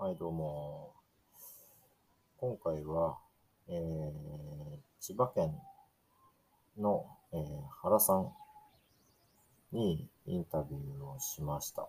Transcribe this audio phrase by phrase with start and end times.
[0.00, 0.94] はい、どうも。
[2.38, 3.18] 今回は、
[3.68, 5.54] えー、千葉県
[6.76, 8.32] の、えー原さん
[9.72, 11.88] にインタビューをしました。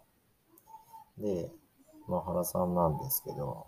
[1.18, 1.50] で、
[2.08, 3.68] まあ、原さんなんですけど、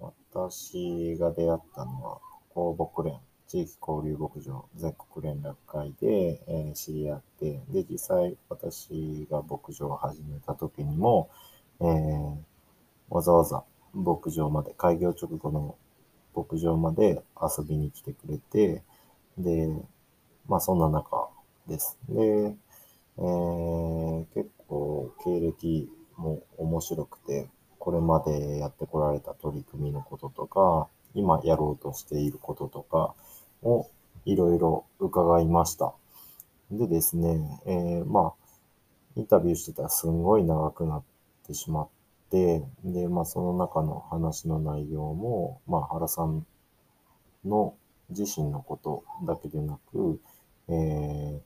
[0.00, 2.20] 私が出会ったのは、
[2.50, 3.18] 公牧連、
[3.48, 11.30] 地域交流牧場全国連絡会で、えー知り合って、で、実際私が牧場を始めた時にも、
[11.80, 12.36] えー
[13.10, 15.76] わざわざ牧場まで、開業直後の
[16.34, 18.82] 牧場まで遊びに来てくれて、
[19.36, 19.68] で、
[20.48, 21.28] まあそんな中
[21.66, 21.98] です。
[22.08, 22.54] で、
[23.18, 27.48] えー結構経歴も面白くて、
[27.78, 33.14] これまでやってこられた取り組みのこととか、今やろうとしていることとか
[33.62, 33.88] を
[34.24, 35.92] いろいろ伺いました。
[36.70, 38.50] でですね、えーまあ、
[39.16, 41.02] インタビューしてたらすんごい長くなっ
[41.46, 41.99] てしまって、
[42.30, 42.62] で、
[43.08, 46.46] まあその中の話の内容も、まあ原さん
[47.44, 47.74] の
[48.10, 50.20] 自身のことだけでなく、
[50.68, 51.40] えー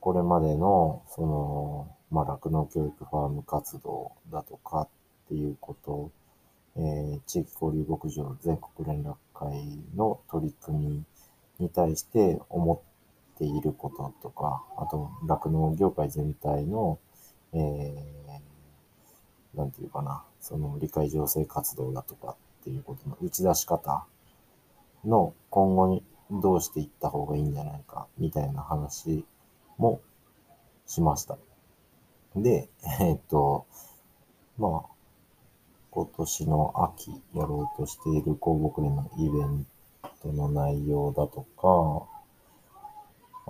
[0.00, 4.88] これまでの、その、まあ酪農教育ファーム活動だとかっ
[5.28, 6.10] ていうこと、
[6.76, 11.04] えー地域交流牧場全国連絡会の取り組み
[11.58, 16.98] に対して思っていることとか、あと、酪農業界全体の、
[17.52, 18.25] えー
[19.56, 24.04] なんていうかな、その理解醸成活動だとかっていうことの打ち出し方
[25.04, 29.24] の今後にどうしていった方がいいんじゃないかみたいな話
[29.78, 30.00] も
[30.86, 31.38] しました。
[32.34, 32.68] で、
[33.00, 33.66] えっと、
[34.58, 34.96] まあ、
[35.90, 39.66] 今年の秋やろうとしている公牧連のイベン
[40.20, 42.06] トの内容だとか、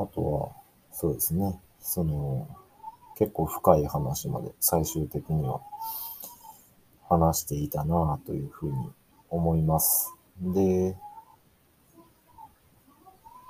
[0.02, 0.50] あとは、
[0.92, 2.46] そうですね、その、
[3.16, 5.60] 結構深い話まで最終的には
[7.08, 8.90] 話していたなというふうに
[9.30, 10.12] 思います。
[10.40, 10.96] で、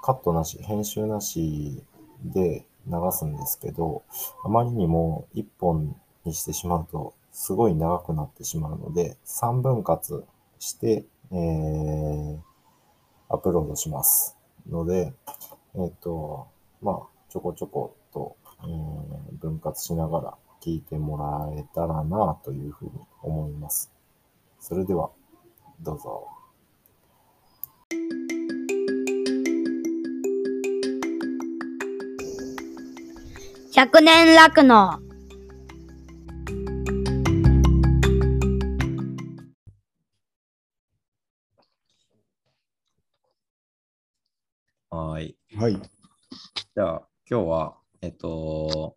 [0.03, 1.83] カットなし、編集なし
[2.25, 4.03] で流すんですけど、
[4.45, 10.25] あまりにも一本にしてしまうとすごい長くなってしまうので、3分割
[10.59, 12.39] して、えー、
[13.29, 14.37] アップロードします。
[14.71, 15.13] ので、
[15.75, 16.47] えっ、と、
[16.81, 19.07] まあ、ちょこちょこと、えー
[19.39, 23.93] 分割しながら聞いてもらえたらなというふうに思います。
[24.59, 25.11] それでは、
[25.81, 26.29] どうぞ。
[33.73, 35.01] 100年酪農
[44.89, 45.37] はーい。
[45.57, 45.75] はい。
[45.75, 48.97] じゃあ、今日は、えっと、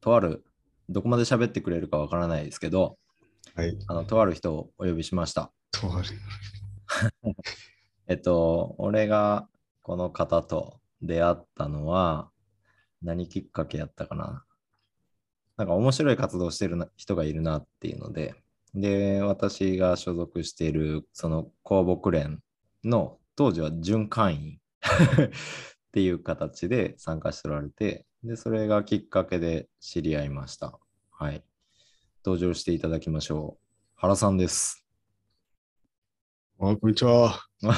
[0.00, 0.44] とある、
[0.88, 2.98] どこまで喋ってくれるかわからないですけど、
[3.54, 3.78] はい。
[3.86, 5.52] あの、とある人をお呼びしました。
[5.70, 6.08] とある。
[8.08, 9.48] えっと、俺が
[9.82, 12.30] この方と出会ったのは、
[13.02, 14.44] 何きっかけやったかな。
[15.56, 18.34] なんか面白い活動してるな人がいるなっていうので、
[18.74, 22.42] で、私が所属している、その公牧連
[22.82, 25.30] の、当時は準会員 っ
[25.92, 30.78] ていう形で参加しておられて、で、それがきっかけで知り合いました。
[31.12, 31.44] はい。
[32.24, 33.64] 登場していただきましょう。
[33.96, 34.84] 原さんです。
[36.58, 37.38] あ、こんにちは。
[37.60, 37.72] そん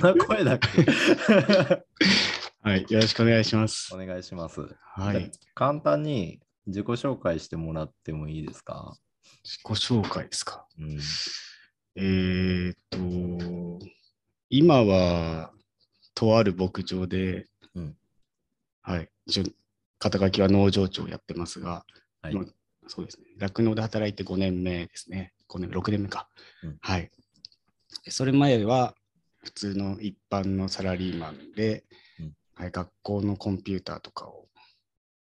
[0.00, 0.86] な声だっけ？
[2.62, 2.86] はい。
[2.88, 3.96] よろしくお願いしますお。
[3.98, 4.60] 願いします。
[4.80, 5.32] はい。
[5.54, 8.96] 簡単に自己紹介してもらってもいいですか、
[9.42, 10.66] 自己紹介ですか？
[10.78, 11.00] うん、
[11.96, 13.84] えーっと、
[14.50, 15.52] 今は、
[16.14, 17.51] とある牧場で、うん
[18.82, 19.08] はい。
[19.98, 21.84] 肩書きは農場長をやってますが、
[22.20, 22.34] はい。
[22.34, 22.44] まあ
[22.88, 23.26] そうですね。
[23.38, 25.32] 酪農で働いて5年目ですね。
[25.48, 26.28] 5年、6年目か。
[26.64, 27.10] うんはい。
[28.04, 28.94] でそれ前は、
[29.38, 31.84] 普通の一般のサラリーマンで、
[32.20, 34.48] うんはい、学校のコンピューターとかを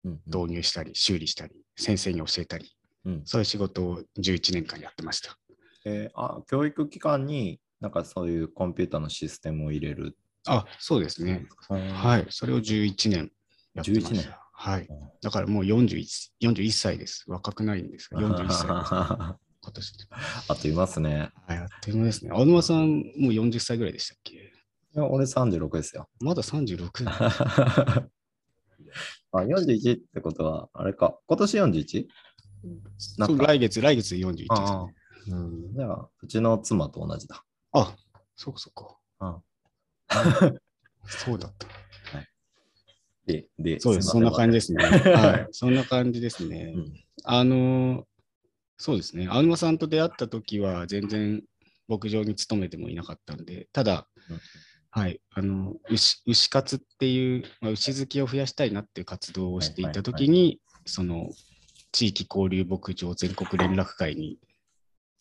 [0.04, 2.72] うん導入したり、修理したり、先生に教えたり、
[3.06, 5.38] うんそういう仕事を11年間やってました。
[5.86, 10.18] えーあ教育機関になんかそういうコンピューターのシステムを入れる。
[10.48, 11.48] あ、そうですね。
[11.70, 12.28] ははい。
[12.30, 13.32] それを11年
[13.74, 14.40] やってまし11年た。
[14.54, 14.86] はい。
[14.86, 16.06] うんだからもう 41,
[16.44, 17.24] 41歳です。
[17.28, 19.40] 若くないんですが、41歳今
[19.74, 20.04] 年で。
[20.54, 21.32] っといますね。
[21.48, 22.30] はい、あっという間ですね。
[22.32, 24.36] 青沼さん、もう40歳ぐらいでしたっけ？
[24.36, 24.40] い
[24.94, 26.08] や俺36ですよ。
[26.20, 28.08] まだ36 あ
[29.34, 32.08] 41ってことは、あれか、今年 41?
[33.18, 34.48] なったそう来月、来月41です、ね。
[34.52, 34.88] ああ
[35.28, 37.44] うん、じゃあ、うちの妻と同じだ。
[37.74, 37.96] あ、
[38.36, 38.96] そうかそうか。
[39.22, 39.44] うん
[41.08, 41.68] そうだった。
[43.26, 44.06] で、で、そうです。
[44.06, 44.84] いそんな感じじですね。
[45.14, 45.48] はい。
[45.52, 46.74] そんな感じですね。
[46.76, 46.94] うん
[47.24, 48.04] あのー
[48.78, 49.28] そうですね。
[49.30, 51.42] 青沼さんと出会った時は全然
[51.88, 54.40] 牧場に勤めてもいなかったんで、ただ、うん
[54.92, 61.30] はい、あの牛牛活っていう、まあ、牛好きを増やしたいなっていう活動をしていた時に、その
[61.92, 64.40] 地域交流牧場全国連絡会に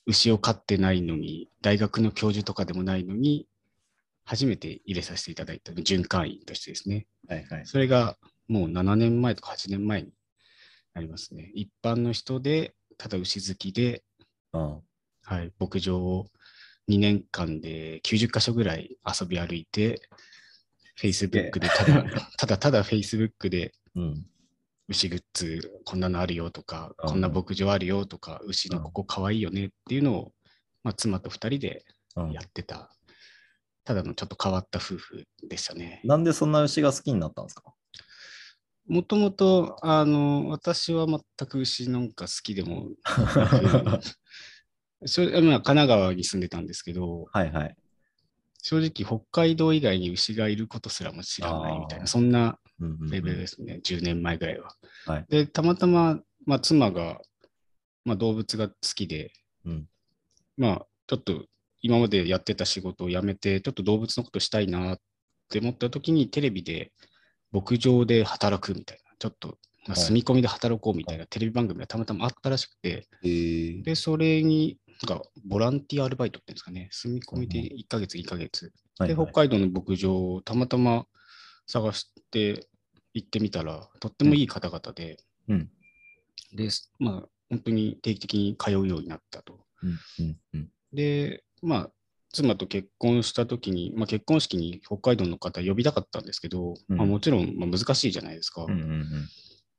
[0.06, 3.46] 牛を飼ってないのに、大学の教授とかでもないのに、
[4.24, 7.06] 初めて入れさせていただいた準会員としてですね。
[7.28, 7.66] はいはい。
[7.66, 8.16] それが
[8.48, 10.12] もう7年前とか8年前に
[10.94, 11.50] なりますね。
[11.54, 14.02] 一般の人で、ただ牛好きで、
[14.52, 14.80] うん。
[15.26, 16.26] はい、牧場を
[16.90, 20.08] 2年間で90箇所ぐらい遊び歩いて、
[21.00, 22.04] Facebook でただ
[22.38, 24.26] ただただ Facebook でうん。
[24.88, 30.32] 牛グッズこんなのあるよとか、うんこんな牧場あるよとか、牛のここかわいいよねっていうのを、
[30.82, 31.84] まあ、妻と2人で
[32.16, 32.90] うんやってた、
[33.84, 36.00] ただのちょっと変わった夫婦でしたね。
[36.04, 37.72] なんでそんな牛が好きになったんですか？
[38.86, 42.88] もともと、あの、私は全く牛なんか好きでも
[45.06, 47.76] それ まあ、神奈川に住んでたんですけど、はいはい。
[48.62, 54.74] 正直北海道以外に牛がいることすらも知らないみたいな、そんなうんうんうんレベルですね、10年前ぐらいは。
[55.06, 57.20] はいで、たまたま、まあ、妻が、
[58.04, 59.32] まあ、動物が好きで、
[59.64, 59.88] うん
[60.56, 61.46] まあ、ちょっと
[61.84, 64.98] 今までやってた仕事を辞めて、ちょっと動物のことしたいなっ
[65.50, 66.92] て思った時に、テレビで
[67.52, 69.98] 牧場で働くみたいな、ちょっと、まあ、はい。
[69.98, 73.84] 住み込みで働こうみたいなテレビ番組がたまたまあったらしくて、えー。
[73.84, 78.72] で、それに、なんか、ボランティアアルバイトっていうんですかね、住み込みで1ヶ月、2ヶ月。
[79.00, 79.26] で、はいはい。
[79.26, 81.04] 北海道の牧場をたまたま
[81.66, 82.66] 探して
[83.12, 85.70] 行ってみたら、とってもいい方々で、うん。
[86.54, 89.66] で、まあ、本当に定期的に通うようになったと。
[89.82, 89.98] うん。
[90.18, 90.36] うん。
[90.54, 90.70] うん。
[90.94, 91.90] で、まあ、
[92.32, 98.64] 妻と結婚した時に、まあ、結婚式に北海道の方呼びたかったんですけど、うんまあ、もちろん、まあ、難しいじゃないですか。
[98.64, 99.08] うんうんうん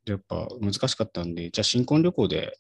[0.06, 2.60] でやっぱ難しかったんで、じゃあ新婚旅行で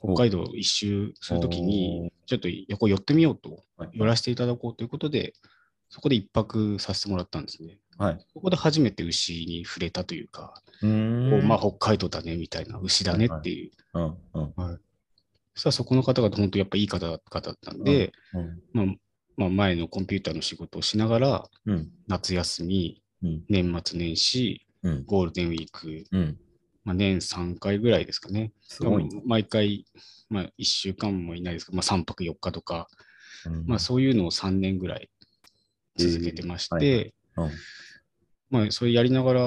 [0.00, 5.32] 北海道一周するときおに、ちょっと横寄ってみようと、はい寄らせていただこうということで、
[5.88, 7.78] そこで一泊させてもらったんですね。
[7.96, 8.18] はい。
[8.34, 13.70] そこで初めて牛に触れたというか、うまあ、北海道だねみたいな、牛だねっていう。
[13.94, 14.80] うんうん
[15.58, 18.62] そしたらそこの方々、本当やっぱいい方々だったんで、うん。
[18.72, 18.86] まあ
[19.36, 21.90] まあ、前のコンピューターの仕事をしながら、うん。
[22.06, 23.44] 夏休み、うん。
[23.48, 25.04] 年末年始、うん。
[25.04, 26.38] ゴールデンウィーク、うん。
[26.84, 28.52] まあ、年3回ぐらいですかね。
[29.26, 29.84] 毎回、
[30.30, 32.86] まあ、1週間もいないですけど、まあ、3泊4日とか、
[33.46, 33.64] うん。
[33.66, 35.10] まあ、そういうのを3年ぐらい
[35.96, 37.50] 続けてまして、えーはい。
[37.50, 37.58] うん
[38.50, 39.40] まあ、それやりながら、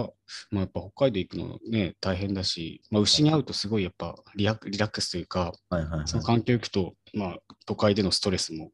[0.51, 6.07] まあ、やっぱ北海道行くのね、大変だし、まあ、牛に会うとすごいやっぱリラリラックスというか、はいはいはい。
[6.07, 8.71] その環境行くと、まあ、都会でのストレスも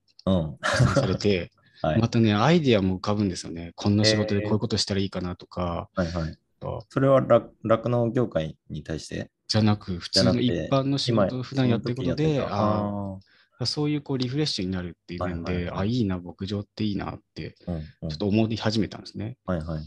[0.96, 1.52] されて、
[1.82, 2.02] はい。
[2.02, 3.72] またね、アイディアも浮かぶんですよね。
[3.76, 6.38] こんな仕事でえーこういうことしたらいいかなとか、はいはい。
[6.62, 9.30] あそれは酪酪農業界に対して？
[9.48, 13.18] じゃなく、普通の一般の仕事を普段やってることで、あ
[13.66, 15.80] そういうこうリフレッシュになるっていう面で、はいはいはい。
[15.82, 18.10] あ、いいな、牧場っていいなって、ーうんうん。
[18.10, 19.38] ちょっと思い始めたんですね。
[19.46, 19.84] はいはい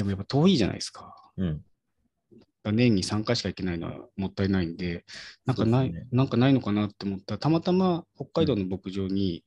[0.00, 1.14] でもやっぱ遠いじゃないですか。
[1.36, 1.62] うん。
[2.64, 5.04] 年に3回しか行けないのはもったいないんで、
[5.44, 6.06] なんかない、ね。
[6.10, 9.44] なんかないのかなって思ったら、たまたま北海道の牧場に、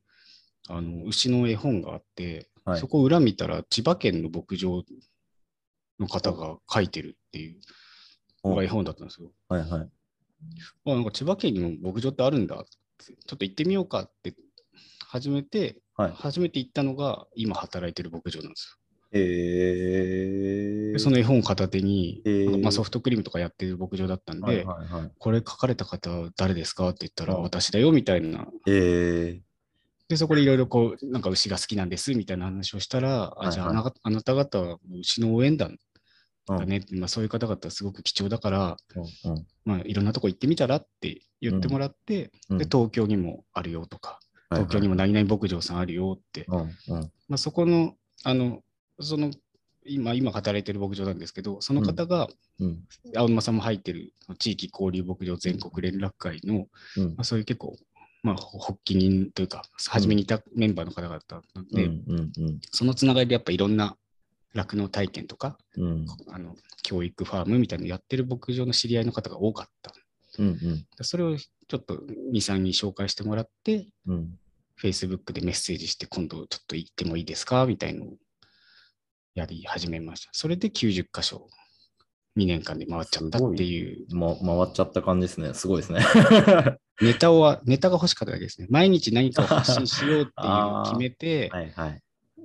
[0.69, 2.79] あの牛の絵本があって、はい。
[2.79, 4.83] そこを裏見たら、千葉県の牧場
[5.99, 7.59] の方が書いてるっていう
[8.43, 9.31] のが絵本だったんですよ。
[9.49, 9.89] はいはい。
[10.85, 12.67] あなんか千葉県にも牧場ってあるんだって、
[13.05, 14.35] ちょっと行ってみようかって
[15.07, 16.13] 始めて、はい。
[16.13, 18.82] 初めて行ったのが今働いてる牧場なんですよ。
[19.13, 20.93] えー。
[20.93, 25.11] でその絵本を片手に、へーまあ、ソフトクリームとかやってる牧場だったんで、はいはいはい。
[25.17, 27.43] これ書かれた方誰ですかって言ったら、うん。
[27.43, 28.47] 私だよみたいな。
[28.67, 29.39] え
[30.09, 33.47] で、そこでいろいろこう、なんか牛が好きなんですみたいな話をしたら、はいはい。
[33.47, 36.77] あじゃああなあなた方は牛の応援団ーだね。
[36.77, 39.47] って、まあ、そういう方々はすごく貴重だから、うんうん。
[39.65, 42.57] まあ、いろんなとこ行ってみたらって言ってもらって、うん。
[42.57, 44.19] で東京にもあるよとか、
[44.51, 47.11] 東京にも何々牧場さんあるよって、うんうん。
[47.27, 48.61] まあ、そこの、あの、
[48.99, 49.31] その、
[49.85, 52.83] 今、今働いてる牧場なんですけど、その方が、うん。
[53.15, 57.07] 青沼さんも入ってる地域交流牧場全国連絡会の、うん。
[57.09, 57.75] まあ、そういう結構、
[58.21, 61.19] まあ、ほ発起人というか、初めにいたメンバーの方々
[61.53, 62.59] なんで、うんうんうん。
[62.71, 63.97] そのつながりでやっぱいろんな
[64.53, 66.05] 酪農体験とか、うん。
[66.31, 69.93] あの教育ファームみたいなのやってる牧場の知り合いの方が多かった。
[70.39, 70.57] うんうん。
[70.97, 74.39] でそれをちょっと2、3に紹介してもらって、うん。
[74.81, 77.65] Facebook でメッセージして、今度ちょっと行ってもいいですか？
[77.65, 78.13] みたいのを
[79.35, 80.29] やり始めました。
[80.31, 81.47] それで90箇所、
[82.37, 85.53] 2年間で回っちゃったっていう、ま、回っちゃった感じですね。
[85.53, 86.01] すごいですね。
[87.01, 88.67] ネタを、ネタが欲しかっただけですね。
[88.69, 90.29] 毎日何かを発信しようっていう
[90.85, 92.01] 決めて、はいはい。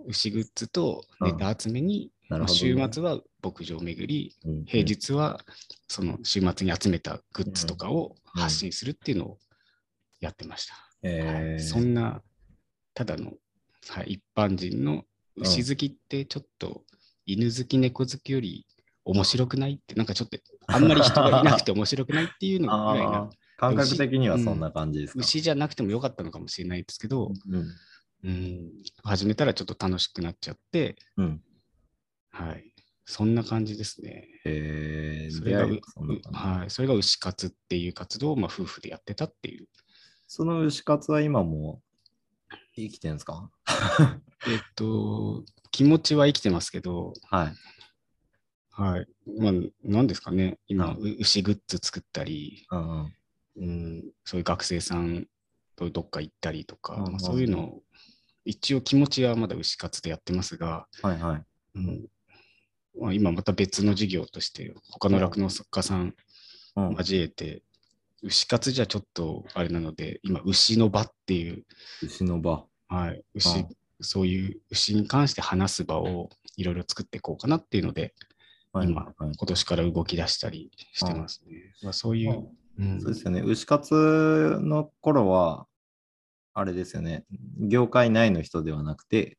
[0.07, 5.45] 牛グッズとネタ集めに、まあなるほど、週末は牧場巡り、うん平日は
[5.87, 9.39] その週末に集めたグッズとかを発信するっていうのを
[10.21, 10.75] やってました。
[11.03, 12.23] えーそんな、
[12.95, 13.35] ただの、
[13.89, 15.05] はい、一般人の
[15.41, 16.83] 牛好きってちょっと
[17.27, 18.67] 犬好き、猫好きより
[19.05, 25.21] 面白くないって、なんかちょっと あんまり人がいなくて面白くないっていうのぐらい あなー、感覚的にはそんな感じですか？
[25.21, 27.67] 牛じゃなくてもよかったのかもしれないですけど、うん。
[28.25, 28.73] うん、
[29.05, 31.43] 始めたらちょっと楽しくなっちゃって、うん。
[32.31, 32.73] はい、
[33.05, 34.29] そんな感じですね。
[34.45, 35.67] えー、それが
[36.33, 39.69] はい、それが牛活っていう活動を、まあ、夫婦でやってたっていう。
[40.27, 41.81] その牛活は今も
[42.81, 43.51] 生きてるんですか？
[44.47, 47.55] えっと、気持ちは生きてますけど、はい。
[48.71, 49.07] はい。
[49.41, 50.59] まあ、なんですかね。
[50.69, 53.15] 今、うう牛グッズ作ったり、うんうん。
[53.57, 55.27] うん、そういう学生さん
[55.75, 57.83] とどっか行ったりとか、うんうんまあ、そういうのを、
[58.45, 61.45] 一応気持ちはまだ牛活でやってますが、はいはい。
[61.75, 62.09] うん
[63.01, 66.15] まあ、今また別の事業として、他の酪農家さん
[66.77, 67.63] うん、交えて、
[68.23, 71.65] 牛活じゃちょっとあれなので、今、牛の場っていう、
[72.03, 72.68] 牛の場。
[72.89, 73.69] はい、牛、うん。
[74.01, 78.15] そういう牛に関して話す場をいろいろ作っていこうかなっていうので、
[78.73, 78.95] 今はい。
[78.95, 79.15] はい。
[79.19, 81.75] 今年から動き出したりしてますね。
[81.83, 83.01] まあ、そういう、うん。
[83.01, 83.41] そうですよね。
[83.41, 85.67] 牛活の頃は、
[86.55, 87.25] あれですよね。
[87.61, 89.39] 業界内の人ではなくて、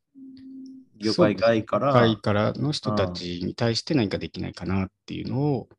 [0.97, 5.69] 業界外から、業界からの人たちに対して何かできないかなっていうのを、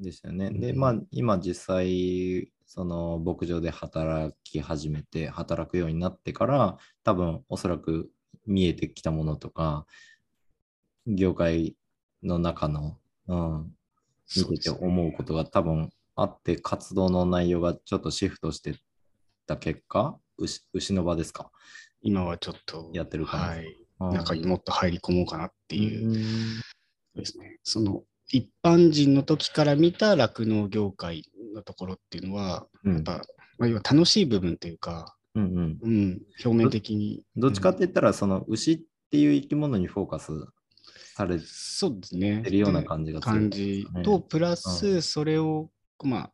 [0.00, 0.50] ですよね。
[0.50, 0.78] で、うん。
[0.78, 8.10] まあ、今実際、その牧場で働き始めて、働くようになってから、多分おそらく
[8.46, 9.86] 見えてきたものとか、
[11.06, 11.76] 業界
[12.22, 13.74] の中の、うん、
[14.36, 18.76] 見てて思うことが多分あって、活動の内容がちょっとシフトして
[19.46, 21.50] た結果、牛牛の場ですか？
[22.02, 24.12] 今はちょっとやってる感じはい、うん。
[24.12, 26.08] 中にもっと入り込もうかなっていう。
[26.08, 26.60] う、ん。
[27.14, 27.58] ですね。
[27.62, 33.22] その一般人の時から見た酪農業界のところっていうのは、うんやっぱ、
[33.58, 37.24] まあ、要は楽しい部分というか、うんうんうん、表面的に。
[37.36, 40.32] どっちかって言ったら、その牛っていう生き物にフォーカス
[41.14, 42.42] されそうですね。
[42.42, 45.70] てるような感じがする感じと、プラスそれを、
[46.02, 46.30] ま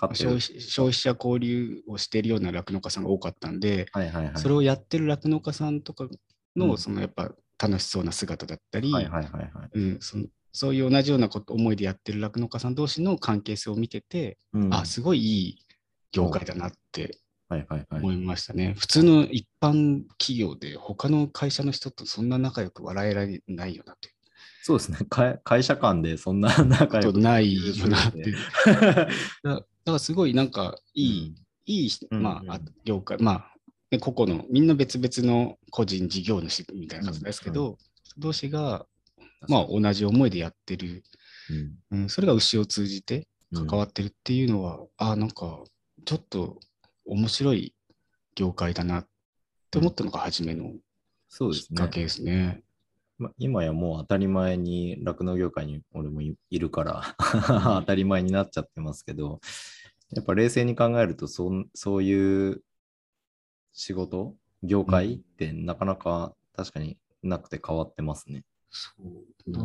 [0.00, 4.32] あ、消費消費者交流をしているような酪農家さんが多かったんで、はいはいはい。
[4.36, 6.08] それをやってる酪農家さんとか
[6.56, 9.70] の、うんそのやっぱ楽しそうな姿だったり、はいはいはいはい。
[9.72, 15.58] うん、そのそういう同じようなこと思いでやってる酪農家さん同士の関係性を見てて、うんあ、すごいいい
[16.12, 18.02] 業界だなってはいはいはい。
[18.02, 18.74] 思いましたね。
[18.78, 24.12] 普通の一般企業で他の会社の人とそんな仲良く笑えられないよなって。
[24.62, 24.98] そうですね。
[25.08, 28.34] 会会社間でそんな仲良くとないよなって。
[29.42, 33.54] だだからすごいなんかいい、いい、うんまあ、あうん業界、まあ、
[33.90, 37.78] ね、個々のみんな別々の個人事業主みたいな感じですけど、
[38.18, 38.86] 同士が、
[39.48, 41.04] まあ、同じ思いでやってる、
[41.90, 45.62] うんうん、それが牛を通じてうん関わってるっていうのは、あなんか
[46.04, 46.58] ちょっと
[47.06, 47.74] 面白い
[48.34, 49.06] 業界だなっ
[49.70, 50.72] て思ったのが初めの
[51.28, 51.76] そうですね。
[51.76, 52.62] きっかけですね。
[53.18, 59.40] ま今やもう当たり前に酪農業界に俺もいいるから当たり前になっちゃってますけど、
[60.10, 62.62] やっぱ冷静に考えるとそんそういう
[63.72, 68.44] 仕事、業界ってなかなか確かになくて変わってますね。
[68.70, 68.90] そ
[69.46, 69.60] うだ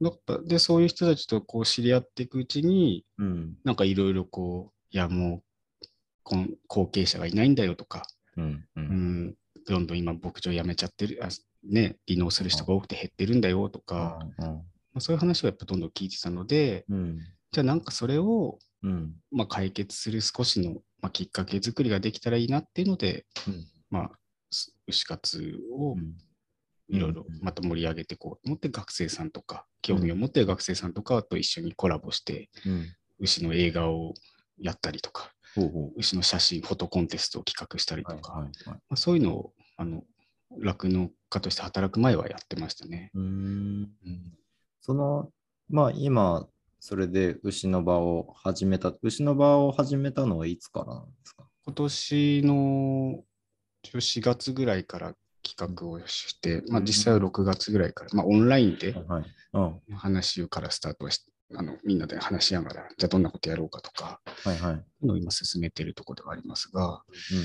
[0.00, 3.56] やっぱでそういう人たちとこう知り合っていくうちにうん。
[3.64, 5.86] なんかいろいろこういやもう
[6.22, 8.44] この後継者がいないんだよとか、うん。
[8.44, 8.68] う。
[8.76, 9.34] うんん、
[9.66, 11.28] どんどん今牧場辞めちゃってるあ
[11.64, 14.62] ね離農する人が多くて減ってるんだよとか、うんま
[14.96, 17.18] あ、そういう話をやっぱどんどん聞いてたのでうん。
[17.52, 19.14] じゃあなんかそれを、うん。
[19.30, 24.10] まあ、解決する少しの、まあ、きっかけ作りができたらいいなっていうので、うんまあ
[24.50, 26.14] す牛活をうん
[26.88, 32.86] いろいろうんまた盛り上げていこうと思って学生さんとか興味を持っている学生さんとかと一緒にコラボしてうん。
[33.20, 34.12] 牛の映画を
[34.58, 38.04] やったりとかほうほ牛の写真フォトコンテストを企画したりう。
[38.04, 38.78] とか、はいはいはい。
[38.88, 40.02] まあ、そういうのをあの
[40.58, 43.10] 酪農家として働く前はやってましたね。
[44.80, 45.30] その、
[45.68, 46.46] まあ今、
[46.80, 51.44] それで牛の場を始めた、牛の場を始めたのはいつからなんですか？
[51.64, 53.24] 今年の
[53.82, 55.14] 一応4月ぐらいから
[55.44, 58.94] 企画をして、まあ、実際は6月ぐらいから、まあ、オンラインで。
[59.96, 61.24] 話をからスタートはし
[61.56, 65.06] あのみんなで話しながら、じゃあどんなことやろうかとか、はいはい。
[65.06, 67.44] のを今進めているところではありますが、うん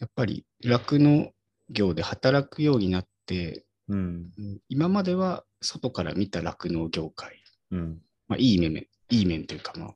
[0.00, 1.30] やっぱり酪農
[1.70, 4.30] 業で働くようになって、うん。
[4.68, 7.40] 今までは外から見た酪農業界、
[7.70, 8.02] うん。
[8.26, 9.94] まあ、いい面、いい面というか、まあ、ま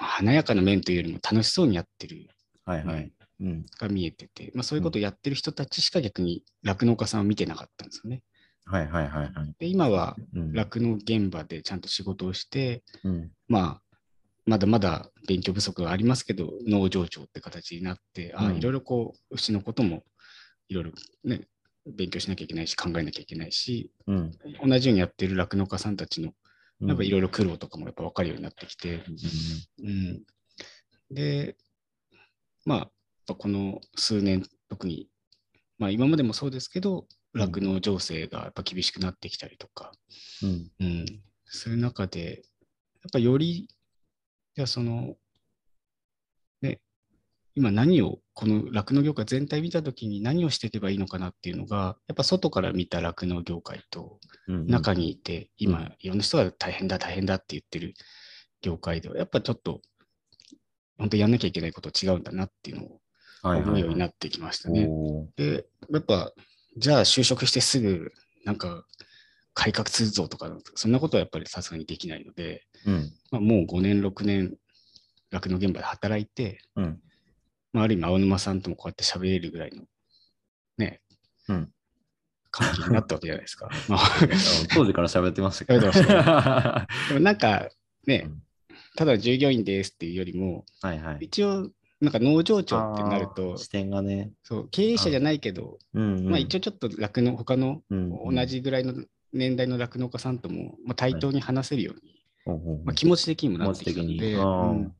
[0.00, 2.26] あ華やかな面というよりも楽しそうにやってる
[2.64, 3.12] はいはい。
[3.40, 3.66] うん。
[3.78, 8.22] が見えてて、まあ、そういうことをやってる人たちしか逆に酪農家さんを見てなかったんですよね。
[8.64, 9.54] はいはいはいはい。
[9.58, 10.52] で、今はうん。
[10.52, 13.30] 酪農現場でちゃんと仕事をして、うん。
[13.48, 13.82] まあ、
[14.46, 20.04] まだまだ勉強不足がありますけど、農場長って形になって、あうんいろいろこう、牛のことも
[20.68, 20.92] いろいろ
[21.24, 21.46] ね、
[21.86, 24.32] 勉強しなきゃいけないし、考えなきゃいけないし、うん。
[24.64, 29.02] 同じようにやってる酪農家さんたちの、うんやっぱいろいろ苦労とかもやっぱ分かるようになってきて、
[29.82, 30.22] うん、
[31.10, 31.56] で、
[32.66, 32.90] まあ、
[33.26, 35.08] ぱこの数年、特に、
[35.78, 37.06] まあ今までもそうですけど、うん
[37.36, 39.92] 酪農情勢がやっぱ厳しくなってきたりとか、
[40.42, 40.70] うん。
[40.80, 41.06] うん、
[41.44, 42.42] そういう中で、
[43.02, 43.68] やっぱより、
[44.54, 45.14] じゃあその、
[46.62, 46.80] ね、
[47.54, 54.18] 今何を、この酪農業界全体見たときに何をしていけばいいのかなっていうのが、やっぱ外から見た酪農業界と、
[54.48, 54.66] うん。
[54.66, 57.94] 中にいて、う今、いろんな人が大変だ、大変だって言ってる
[58.62, 59.82] 業界では、やっぱちょっと、
[60.98, 63.00] 本当やんなきゃいけないこと違うんだなっていうのをはい
[63.42, 64.88] 思うようになっってきましたね。
[65.36, 66.32] で、やっぱ、
[66.76, 68.12] じゃあ就職してすぐ、
[68.44, 68.84] なんか、
[69.54, 73.12] 改革するぞとか、そんなことはやっぱりさすがにできないので、うん。
[73.30, 74.56] まあ、もう5年、6年、
[75.30, 77.00] 酪農現場で働いて、うん。
[77.72, 79.84] まあ、ある意味、青沼さんともこうやって喋れるぐらいの、
[80.78, 81.00] ね、
[81.48, 81.72] うん
[82.50, 83.68] 関係になったわけじゃないですか。
[83.88, 84.00] まあ
[84.74, 85.90] 当時から喋ってましたけど。
[85.90, 87.68] でもなんか
[88.06, 88.42] ねうん、
[88.96, 91.18] ただ従業員ですっていうよりも、はいはい。
[91.22, 94.32] 一応、なんか農場長ってなるあとー、視点がね。
[94.42, 96.30] そう経営者じゃないけど、うんうん。
[96.30, 98.94] まあ一応ちょっと酪農、他のうん同じぐらいの
[99.32, 104.92] 年代の酪農家さんとも、まあ、対等に話せるように、ほうほうほうまあ、気持ち的にもなってきたので、うん。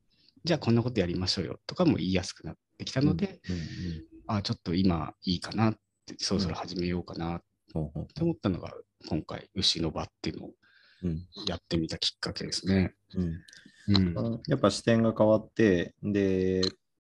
[0.44, 3.62] じゃあこんなことやりましょうよとかも言いやすくなってきたので、うんうん
[4.28, 5.74] あちょっと今いいかなっ
[6.04, 7.40] て、そろそろ始めようかなっ
[8.12, 8.72] て思ったのが、
[9.08, 10.50] 今回、牛の場っていうのを
[11.04, 11.26] うん。
[11.46, 12.94] やってみたきっかけですね。
[13.14, 14.14] うん。
[14.16, 14.40] うん。
[14.48, 16.62] やっぱ視点が変わって、で、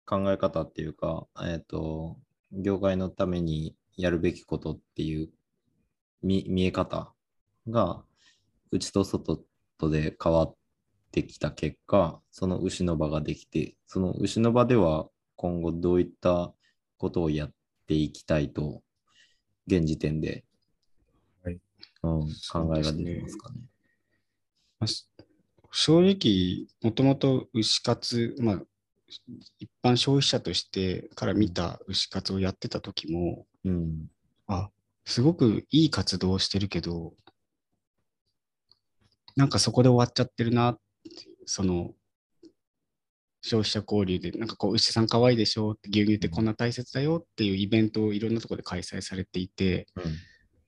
[0.06, 2.18] 考え方っていうか、えっ、と、
[2.52, 5.30] 業界のためにやるべきことっていう
[6.22, 7.14] 見見え方
[7.68, 8.04] が、
[8.72, 9.44] 内と外
[9.78, 10.56] とで変わっ
[11.12, 16.54] てきた結果、その牛の場ができて、その牛の場では今後どういった
[16.98, 17.52] ことをやっ
[17.88, 18.82] ていきたいと、
[19.68, 20.44] 現時点で、
[21.44, 21.60] はい
[22.04, 23.60] うん、考えが出てますかね。
[24.80, 25.08] まあし
[25.76, 28.62] 正直、もともと牛活、まあ、
[29.60, 34.08] 一般消費者としてから見た牛活をやってた時も、うん。
[34.48, 34.70] あ、
[35.06, 37.14] すごくいい活動をしてるけど、
[39.36, 40.82] なんかそこで終わっちゃってるなって、
[41.46, 41.92] その、
[43.42, 50.04] 消費者交流で、なんかこう、牛さん可愛いでしょって、牛乳ってこんな大切だよっていうイベントをいろんなところで開催されていて、うん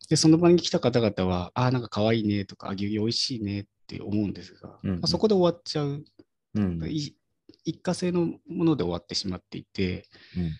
[0.08, 6.04] で、その場に来た方々は、ああ、なんか可愛いねとか、あ牛乳美味しいねって思うんですが、うんうんまあそこで終わっちゃう、
[6.56, 6.84] うん。
[6.88, 7.16] い
[7.66, 10.52] 一過性のもので終わってしまっていて、うん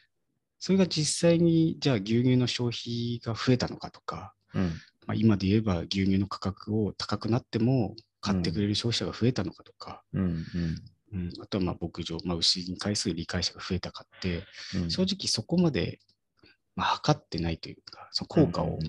[0.66, 4.64] それが実際に、じゃあ牛乳の消費が増えたのかとか、うん。
[5.06, 10.22] まあ、今で言えば牛乳の価格を高くなっても買ってくれる消費者が増えたのかとか、うん。
[10.24, 10.40] うん。
[11.14, 14.44] うんあとはまあ牧場、まあ、牛に対する理解者が増えたかって、
[14.76, 16.00] うん正直そこまで、
[16.76, 18.80] まあ、測ってないというか、その効果を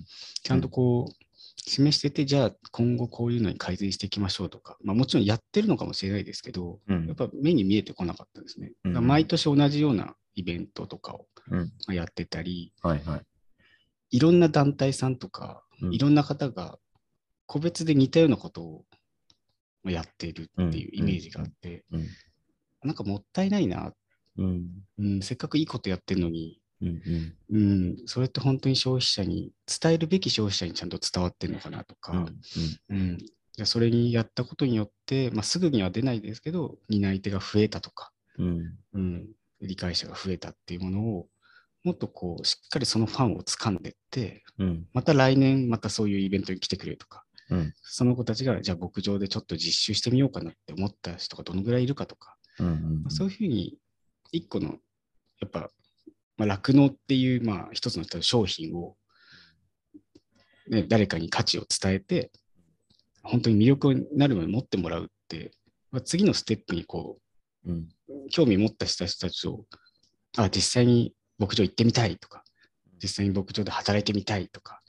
[0.42, 1.25] ちゃんとこう、
[1.66, 8.72] 示してて、じゃあ今後こういうのに改善していきましょうとか、まあ、もちろんやってるのかもしれないですけど、うんやっぱ目に見えてこなかったですね。
[8.84, 11.26] うん毎年同じようなイベントとかを
[11.92, 13.22] やってたり、はいはい。
[14.10, 16.78] いろんな団体さんとか、うんいろんな方が
[17.46, 18.84] 個別で似たようなことを
[19.82, 22.06] まあやっているっていうイメージがあって、うん。
[22.84, 23.92] なんかもったいないな、
[24.38, 24.66] うん。
[24.98, 27.34] うん、せっかくいいことやってるのに、うん。
[27.50, 32.12] うん、それって本当に消費者に、伝えるべき消費者にちゃんと伝わってるのかなとか、
[32.90, 32.96] うん。
[32.96, 33.18] うん
[33.56, 38.78] じゃあそれにやったことによって、まあ、すぐには出ないですけど、担い手が増えたとか、うん。
[38.92, 39.28] うん、
[39.62, 41.28] 理解者が増えたっていうものを、
[41.82, 44.86] もっとこう、しっかりそのファンを掴んでって、うん。
[44.92, 53.02] ままた来年またそういうイベントに来てくれるとか、うんその子たちがじゃあ牧場でちょっと実習してみようかなって思った人がどのぐらいいるかとか、うん。
[53.04, 53.78] まあそういうふうに
[54.32, 54.78] 一個の
[55.40, 55.70] やっぱ、
[56.36, 58.96] まあ、酪農っていうまあ一つの商品を、
[60.68, 62.30] ね、誰かに価値を伝えて
[63.22, 65.52] 本当に魅力になるまで持ってもらうって、
[65.90, 67.18] まあ、次のステップにこ
[67.66, 67.88] うん。
[68.08, 69.64] う興味持った人たちを
[70.36, 72.44] あ実際に牧場行ってみたいとか
[73.02, 74.80] 実際に牧場で働いてみたいとか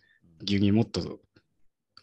[0.41, 1.19] 牛乳もっと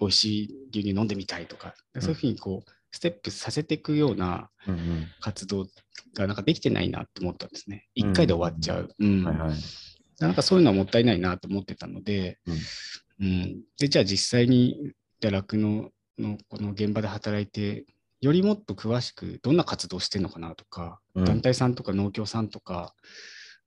[0.01, 5.07] 美味しい牛乳飲んでみたいとか、そういうふうにこうステップさせていくようなうん。
[5.21, 5.67] 活動
[6.15, 7.89] がなんかできてないなって思ったんですね。
[7.95, 8.89] 一回で終わっちゃう。
[10.21, 12.39] なんかそういうのはもったいないなと思ってたので、
[13.21, 17.85] うんでじゃあ実際に酪農のこの現場で働いて、
[18.21, 22.95] よりもっと詳しくどんな活動してるのかなとか、うん団体さんとか農協さんとか、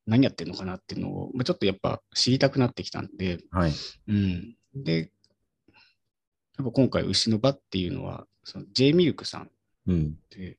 [0.06, 3.74] 何やってるのかなっていうのを、まあ、ちょっとやっぱ知りたくなってきたんで、はい。
[4.08, 5.12] うん、で、
[6.58, 9.52] やっぱ今回、牛の場っていうのは、その J ミルクさん
[9.88, 10.16] うん。
[10.30, 10.58] で、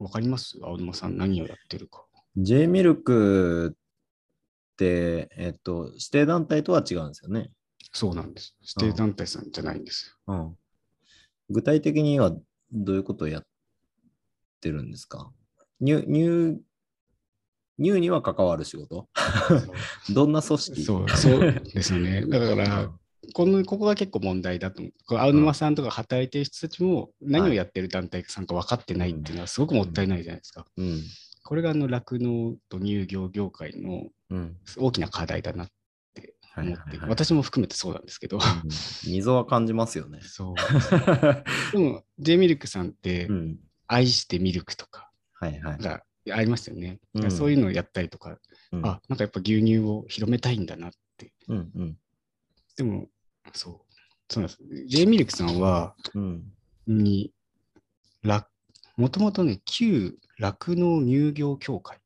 [0.00, 0.58] わかります？
[0.60, 2.04] 青沼さん何をやってるか。
[2.36, 7.50] J ミルクって、えっと、指定団体とは違うんですよね。
[7.92, 8.56] そうなんです。
[8.80, 10.34] 指定団体さんじゃないんですよ。
[10.34, 10.56] うん。
[11.50, 12.32] 具体的には
[12.72, 13.46] どういうことをやっ
[14.60, 15.30] てるんですか？
[15.80, 16.60] 入、入、
[17.78, 19.08] 入には関わる仕事？
[20.12, 20.82] どんな組織？
[20.82, 22.26] そう、そうですよね。
[22.26, 22.92] だから、
[23.32, 25.18] このここが結構問題だと思う。
[25.18, 30.66] 青沼さんとか働いてる人たちも何をやってる団体さんか分かってないっていうのはすごくもったいないじゃないですか。
[30.76, 31.02] うん。
[31.44, 34.56] これがあの酪農と乳業業界のうん。
[34.76, 35.68] 大きな課題だなっ
[36.14, 38.42] てはい思って、はいはい私も含めてそうなんですけど、うん
[39.10, 40.20] 溝は感じますよね。
[40.24, 40.54] そう。
[41.72, 43.58] でも、J ミルクさんってう、ん。
[43.86, 45.78] 愛してミルクとかはいはい。
[45.78, 47.00] がありますよね。
[47.14, 48.38] うんだからそういうのをやったりとか、
[48.72, 51.32] うんあ、なんかやっぱ牛乳を広めたいんだなって。
[51.48, 51.98] うんうん。
[52.76, 53.08] でも、
[53.54, 53.74] そう。
[54.28, 54.86] そうなんです。
[54.86, 56.52] J ミルクさんは、うん。
[56.86, 57.32] に、
[58.22, 58.46] ら
[58.96, 61.98] もともとね、旧酪農乳業協会、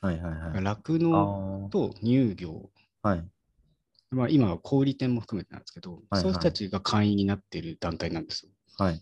[0.00, 0.64] はいはいはい。
[0.64, 2.70] 酪農あと乳業、
[3.02, 3.08] あ。
[3.10, 3.24] はい。
[4.10, 8.52] まあ、今は小売店も含めてなんですけど、はいそういう人たちが会員になっている団体なんですよ。
[8.78, 8.94] はい。
[8.96, 9.00] だ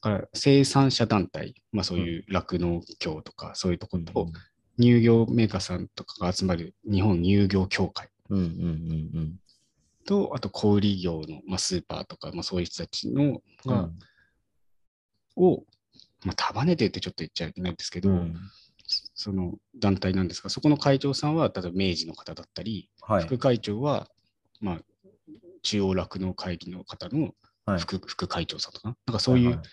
[0.00, 4.28] から生産者団体、まあ、そういう酪農協とか、そういうところと、
[4.78, 9.36] 乳業メーカーさんとかが集まる日本乳業協会うんうんうん
[10.04, 13.40] と、あと小売業の、まあ、スーパーとか、まあ、そういう人たちのうん。
[13.66, 13.88] が、
[15.36, 15.64] を、
[16.24, 18.36] まあ、束ねてってちょっと言っちゃいけないんですけど、うん
[19.14, 23.24] その団体なんですが、そこの会長さんは、例えば明治の方だったり、はい。
[23.24, 24.08] 副会長は、
[24.60, 24.78] まあ、
[25.62, 27.30] 中央酪農会議の方の
[27.64, 27.78] はい。
[27.78, 29.66] 副,、副会長さんとかな、なんかそういう、はいはい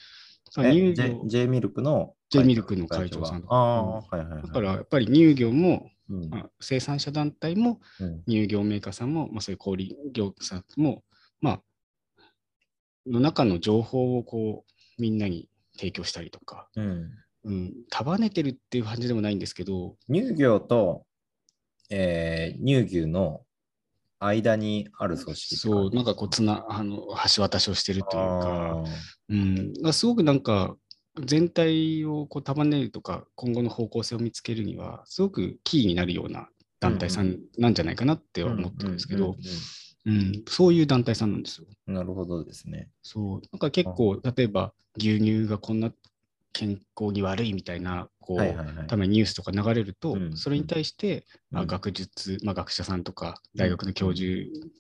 [0.51, 1.21] 乳 J, 業。
[1.25, 4.41] J ミルクの J ミルクの会長さんがああ、はいはいはい。
[4.43, 8.23] だからやっぱり乳業も、うん、まあ、生産者団体もうん。
[8.27, 11.03] 乳業メーカーさんも、まあ、そういう小売業さんも、
[11.41, 11.61] まあ、
[13.07, 17.11] の中の情報をこうみんなに提供したりとか、うん。
[17.45, 21.05] うん、束ねてるっていう感じでもないんですけど、乳業と、
[21.89, 23.41] えー乳牛の
[24.19, 28.83] 間にある組織そう、なんかこうつな、あの、橋渡しをしてるというか、
[29.29, 29.35] う
[29.89, 30.75] ん、すごくなんか、
[31.25, 39.35] 全体をこう束ねるとか、今後の方向性を見つけるには、すごくキーになるような団体さんなんじゃないかなって思ったんですけど、
[40.05, 41.67] うんそういう団体さんなんですよ。
[41.87, 42.89] うんなるほどですね。
[43.03, 45.91] そう、なんか結構、例えば牛乳がこんな
[46.53, 48.87] 健康に悪いみたいな、こう、はいはいはい。
[48.87, 51.67] ためにニュースとか流れると、うんそれに対して、まあ、うん。
[51.67, 54.27] 学術、まあ、学者さんとか大学の教授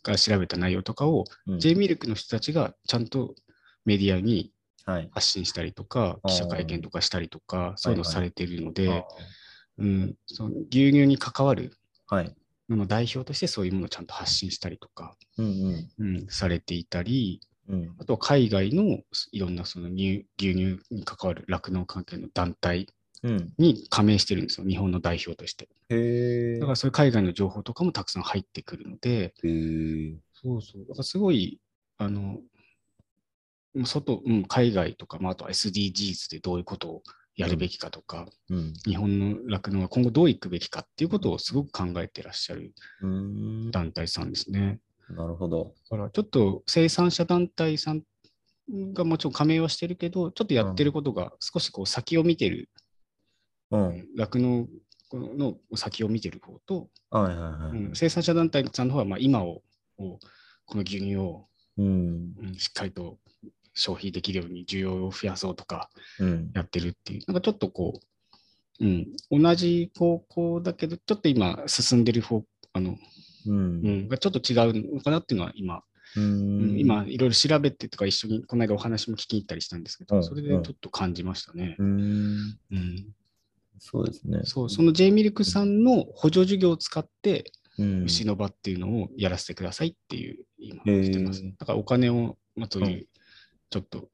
[0.03, 1.59] が調べた内容とかを、うん。
[1.59, 3.35] J ミルクの人たちがちゃんと
[3.85, 4.51] メディアに
[4.85, 5.09] はい。
[5.11, 9.03] 発信したりとか、記者会見とかしたりとか、そういうのされているので、あ
[9.77, 12.35] うん、その牛乳に関わるーはい。
[12.69, 15.89] のの代表としてそういうものをちゃんと発信したりとか、うん。
[15.99, 17.81] うん、されていたり、うん。
[17.81, 18.99] うんあとは海外の
[19.31, 22.87] いろんなその乳牛乳に関わる酪農関係の団体
[23.23, 23.53] うん。
[23.57, 25.67] に加盟してるんですよ、日本の代表として。
[26.59, 29.33] だからそういう海外の情報とかもたくさん入ってくるので、
[30.33, 30.85] そうそう。
[30.87, 31.59] だからすごい、
[31.97, 32.39] あの、
[33.85, 37.03] 外、うん、海外とか、まあ、あとは SDGs でどういうことを
[37.35, 38.73] やるべきかとか、うん。
[38.85, 42.73] 日本の酪農が今後どういくべきかっていうことをすごく考えてらっしゃる。
[43.71, 44.79] 団体さんですね。
[45.09, 45.73] なるほど。
[45.89, 48.03] だからちょっと生産者団体さん
[48.93, 52.69] がもちろん加盟はしてるけど、ちょっとやってることが少しこう先を見てる、
[53.71, 54.07] うん。
[54.15, 54.67] 酪農
[55.11, 57.77] の先を見てる方と、はいはいはい。
[57.77, 59.63] うん生産者団体さんの方はまあ今を、
[59.97, 60.19] を
[60.65, 62.33] この牛乳を、うん。
[62.39, 63.17] うんしっかりと
[63.73, 66.51] 消費できるように需要を増やそうとかうん。
[66.53, 67.99] やってるっていう、なんかちょっとこ
[68.79, 72.43] う、うん、同じ方向だけど、ちょっと今進んでる方、
[72.73, 72.97] あの、
[73.45, 73.51] う。
[73.51, 75.83] うんん、がちょっと違うのかなっていうのは今、
[76.15, 76.79] ううんん。
[76.79, 81.75] 今いろいろ調べてとか一緒にこの間お話も聞きに行ったりしたんですけど、うんそれでちょっと感じましたね。
[81.79, 82.59] うーん。
[82.71, 83.07] うん、
[83.79, 84.39] そうですね。
[84.43, 88.03] そう、その J ミルクさんの補助授業を使って、うん。
[88.03, 91.41] 牛の場っていうのをやらせてくださいっていう、今、してます。
[91.57, 93.05] だからお金を、まあ、そういうう、ん
[93.69, 94.09] ちょっと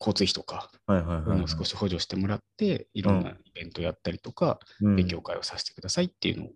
[0.00, 0.70] 交通費とか。
[0.86, 6.50] もう少し補助してもらって、いろんなイベントやったりとか、うん勉強会をさせてくださいっていうのを。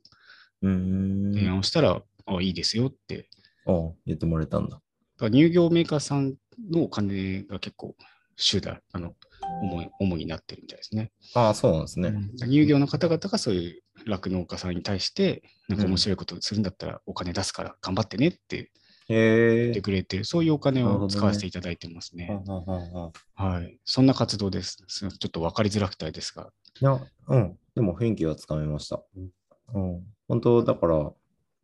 [0.61, 3.29] 提案をしたら、あいいですよって。
[3.67, 3.73] あ
[4.07, 4.81] 言ってもらえたんだ。
[5.19, 6.35] だ乳業メーカーさん
[6.71, 7.95] のお金が結構
[8.37, 9.15] 主だ、あの、
[9.63, 11.11] 主に主になってるみたいですね。
[11.35, 12.09] ああ、そうなんですね。
[12.09, 18.71] うん乳業の方々がそういう酪農家さんに対して、なんか面白いことするんだったらお金出すから頑張ってねって
[19.09, 19.83] 言って。
[19.83, 22.31] くれて、そういうお金を使わせていただいてますね。
[22.31, 23.79] ははい。
[23.85, 24.77] そんな活動です。
[24.87, 26.51] ちょっと分かりづらくてですが。
[26.81, 27.59] いや、うん。
[27.75, 29.03] でも雰囲気はつかめました。
[29.75, 30.07] うん。
[30.29, 31.13] 本当、だから、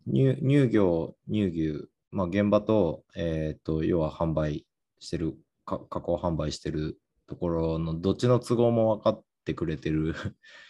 [0.07, 4.67] 乳乳業、乳牛、まあ、現場と、えっ、と、要は販売
[5.01, 10.15] してる、か加工販売してるところのどっちの都合も分かっってくれてる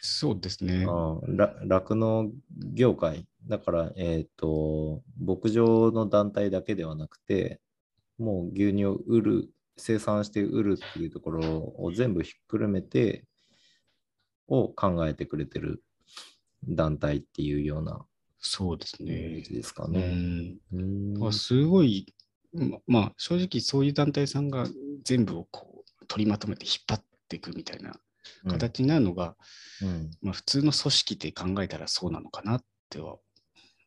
[0.00, 0.84] そうですね。
[1.64, 2.32] 酪農
[2.74, 3.26] 業界。
[3.46, 7.60] だから、えっ、と、牧場の団体だけではなくて、
[8.18, 13.24] もう牛乳を売る、生産して売るっていうところを全部ひっくるめて、
[14.48, 15.82] を考えてくれてる
[16.68, 18.04] 団体っていうような
[18.44, 19.40] そうですね。
[19.40, 20.12] ジですかうね。
[20.12, 20.58] ん。
[20.72, 22.14] うんまあ、すごい、
[22.52, 24.66] ままあ、正直そういう団体さんが
[25.02, 27.94] 全部をこう取りまとめて引っ張っていくみたいな
[28.46, 29.34] 形になるのが、
[29.82, 33.16] うんまあ、普通の組織って考えたらそうなのかなっては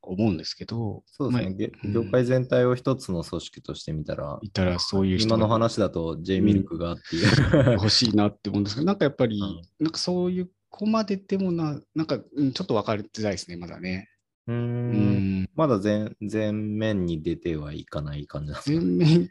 [0.01, 1.71] 思うんですけど、そうですね。
[1.83, 7.73] まあ業界全体を一つの組織としてみたら、いたらそういう人今のが話だと J ミルクがっていう。
[7.73, 14.09] 欲しいなって思うんですけど、なんかやっぱり、うんなんかそういうこまででもな、なんか、うんちょっと分かりづらいですね、まだね。
[14.47, 18.79] うーうんん、まだ全全面に出てはいかない感じなんですか？
[18.79, 19.29] 全面、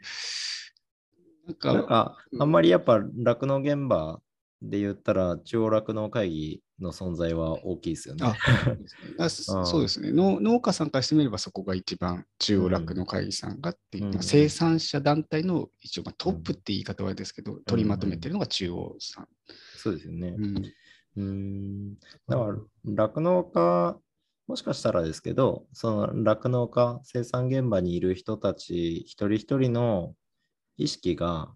[1.47, 4.21] なんか、なんか、あんまりやっぱ酪農現場
[4.61, 8.25] で言ったら、中央酪農会議の存在は大きいですよね。
[8.27, 8.35] あ
[9.17, 10.39] あそそうですね農。
[10.39, 19.27] 農家さんからしてみればそこが一番中央酪農会議さんがっていう、うんまあ生産者団体の一応、まあ、トップって言い方はあれですけど、取りまとめてるのが中央さん。
[19.75, 20.35] そうですよね。
[20.37, 20.63] うん
[21.17, 21.95] うーん。
[22.27, 23.99] だから、酪農家、
[24.47, 30.13] もしかしたらですけど、その酪農家、生産現場にいる人たち一人一人の
[30.77, 31.53] 意識が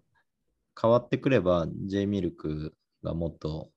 [0.80, 3.70] 変わってくれば、J ミルクがもっと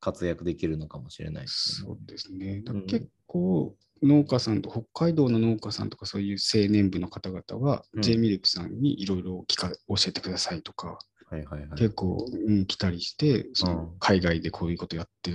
[0.00, 1.96] 活躍できるのかもしれないですよね。
[1.98, 2.62] そうですね。
[2.86, 10.98] 結構農家さんと、北海道の農家さんとかそういう青年部の方々は、うん J ミルクさんにいろいろ聞か教えてくださいとか、
[11.30, 11.70] はいはいはい。
[11.78, 15.32] 結構、うん、来たりして、そのうん海外でこういうことやって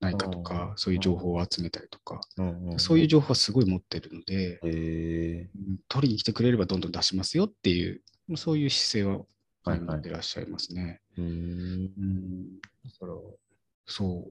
[0.00, 5.48] ないかとか、うんそういう情報を集めたりとか、うんうんそういう情報はすごい持ってるので、
[5.88, 8.02] 取りに来てくれればどんどん出しますよっていう、
[8.36, 9.24] そういう姿勢は
[9.64, 11.00] はいはい持ってらっしゃいますね。
[11.16, 11.26] うーん。
[11.26, 13.14] うん、だから、
[13.86, 14.30] そ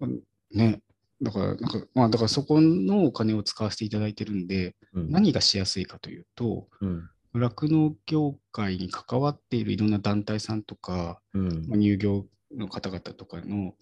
[0.00, 0.06] う。
[0.06, 0.08] ま
[0.52, 0.80] ね。
[1.22, 7.08] だから、なんか、まあ、だからそこのお金を使わせていただいてるんで、うん何がしやすいかというと、うん。
[7.34, 13.74] 酪農業界に関わっているいろんな団体さんとか、うんまあ、乳業の方々とかの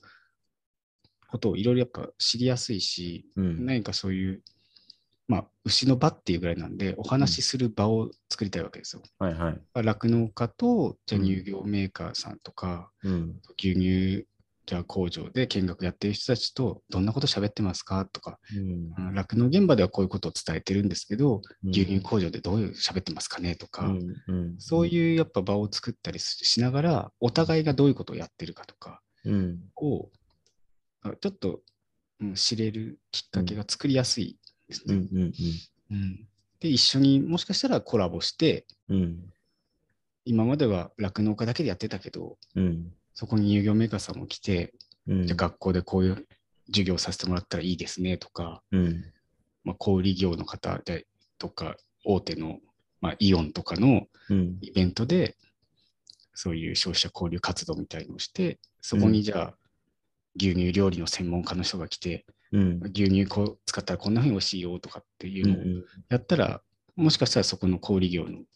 [1.28, 3.66] ことをいろいろやっぱ知りやすいし、うん。
[3.66, 4.42] 何かそういう、
[5.28, 9.02] まあ、牛の場っていうぐらいなんで、お話しする場を作りたいわけですよ。
[9.18, 9.60] はいはい。
[9.82, 13.40] 酪農家と、じゃ乳業メーカーさんとか、うん。
[13.58, 14.26] 牛乳
[14.64, 18.06] じゃあ工場で見学やってる人たちとどんなこと喋ってますか？
[18.06, 18.38] とか、
[19.12, 23.56] 酪農現場ではこういうことを伝えてるんですけど、うん牛乳工場でどういう喋ってますかね？
[23.56, 29.58] とか、うんうんそういうやっぱ場を作ったりししながら、お互いがどういうことをやってるかとかうん。
[29.76, 30.10] を、
[31.02, 31.60] あちょっと、
[32.20, 35.32] うん知れるきっかけが作りやすいですね。
[36.60, 39.32] で、一緒にもしかしたらコラボして、うん。
[40.24, 42.92] 今までは酪農家だけでやってたけど、うん。
[43.22, 44.74] そこに乳業メーカーさんも来て、
[45.06, 45.26] うん。
[45.28, 46.26] じゃあ学校でこういう
[46.66, 49.04] 授業させてもらったらいいですねとか、うん。
[49.62, 51.06] まあ、小売業の方で
[51.38, 52.58] とか、大手の、
[53.00, 54.58] まあ、イオンとかのうん。
[54.60, 55.36] イベントで、
[56.34, 59.54] そういう消費者交流活動みたいのをして、そこにじゃあ、
[60.34, 62.80] 牛乳料理の専門家の人が来て、うん。
[62.82, 65.84] 牛乳こう使ったらこんなふうに美味しいよとかっていうのをうん。
[66.08, 66.60] やったら、
[66.96, 68.46] もしかしたらそこの小売業のうん。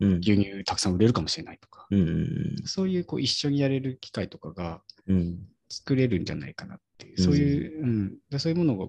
[0.00, 2.56] 牛乳たくさん売れるかもしれないとか、うん。
[2.64, 5.38] そういうこう一緒にやれる機会とかがうん。
[5.70, 8.88] 作れるんじゃないかなっていう、うんそういう、うん、でそういうものが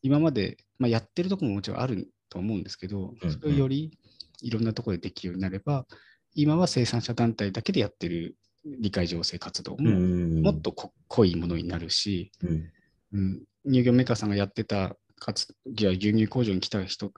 [0.00, 3.96] 今まで、まあ、やってるところももちろんあると思うんですけど、うんそれをより
[4.40, 5.86] いろんなところでできるようになれば、
[6.34, 10.42] 今は生産者団体だけでやってる理解醸成活動うもん。
[10.42, 12.72] もっとこ濃いものになるし、うん。
[13.12, 17.12] うん、乳業メーカーさんがやってたかつ、じゃあ牛乳工場に来た人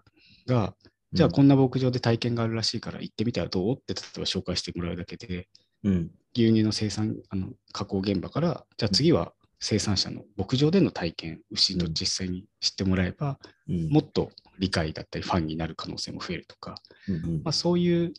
[0.47, 0.75] が、
[1.15, 3.77] じゃあこんな牧場で体験があるらしいから行ってみたらどう？
[3.77, 5.49] って例えば紹介してもらうだけで、
[5.85, 6.11] うん。
[6.35, 13.89] 牛乳の生産、あの加工現場から、じゃあ次は生産者の牧場での体験、牛と実際に知ってもらえば、うん。
[13.91, 16.75] もっと理解だったりファンになる可能性も増えるとか、
[17.09, 17.43] うん。
[17.45, 18.13] まあ、そういう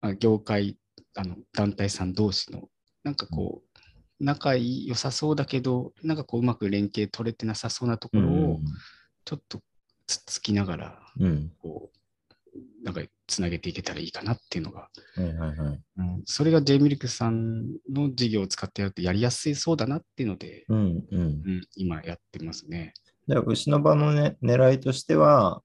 [0.00, 0.78] あ業界
[1.16, 2.68] あの団体さん同士の
[3.02, 8.60] なんかこう仲良さそうだけどなんかこううまく連携取れてなさそうなところを
[9.24, 9.60] ちょっと
[10.08, 11.52] つっつきながらうん。
[11.62, 11.98] こう
[12.84, 15.80] なんかつなげていけたらいいかなっていうのが、はいはいはい。
[16.24, 21.04] それが J ミルクさんの事業を使ってやるとやりやすいそうだなっていうので、うん。
[21.10, 21.20] うん。
[21.20, 22.94] うん、今やってますね。
[23.28, 25.62] じゃあ、牛の場の、ね、狙いとしては、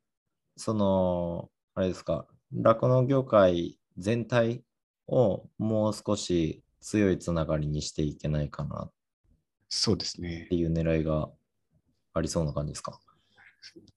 [0.58, 4.62] その、あれですか、酪農業界全体
[5.08, 8.92] をもう少し強いつながりにしていけないかなっ
[9.70, 10.56] そうですねて。
[10.56, 11.30] いう狙いが
[12.14, 13.00] ありそうな感じですか？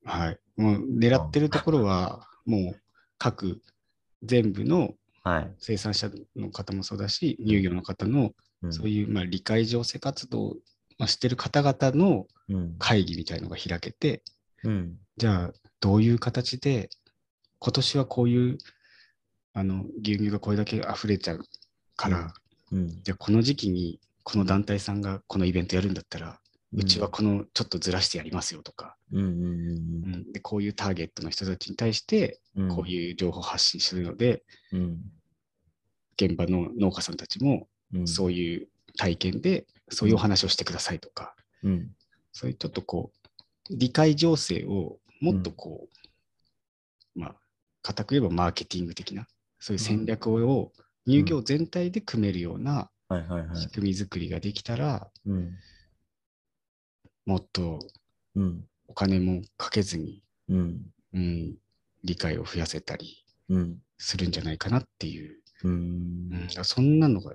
[0.05, 0.39] はい。
[0.57, 2.81] もう狙ってるところは、もう
[3.19, 3.61] 各
[4.23, 5.55] 全部のはい。
[5.59, 8.31] 生産者の方もそうだし、乳業の方の
[8.63, 10.55] うんそういうまあ理解情勢活動を
[10.99, 12.77] まあしてる方々のうん。
[12.79, 14.23] 会議みたいのが開けて、
[14.63, 14.99] うん。
[15.17, 16.89] じゃあどういう形で、
[17.59, 18.59] 今年はこういう
[19.53, 21.41] あの牛乳がこれだけ溢れちゃう
[21.97, 22.33] から、
[22.71, 23.03] うん。
[23.03, 26.39] じゃあこの時期にこの団体さんがこのイベントやるんだったら、
[26.73, 29.21] うちはこのちょっとずらしてやりますよとか、うん。
[29.21, 29.27] うん。
[29.27, 29.29] う
[30.19, 32.69] んでこういうターゲットの人たちに対してうん。
[32.69, 34.99] こういう情報発信するので、うん。
[36.21, 38.09] 現場の農家さんたちもうん。
[38.09, 41.91] そういう体験でそういうお話をしてくださいとか、うん。
[42.33, 43.37] そういうちょっとこう、
[43.71, 45.89] 理解情勢をもっとこ
[47.15, 47.37] う、まあ、
[47.83, 49.27] 固く言えばマーケティング的な、
[49.59, 50.73] そういう戦略を
[51.07, 52.91] 乳業全体で組めるような
[53.55, 53.69] 仕。
[53.69, 55.55] 組み作りができたら、うん。
[57.27, 57.81] もっと
[58.35, 58.65] うん。
[58.89, 60.81] お金もかけずに、うん。
[61.13, 61.55] うん、
[62.05, 63.79] 理解を増やせたりうん。
[63.99, 66.31] するんじゃないかなっていう、ううんん。
[66.31, 67.33] だからそんなのが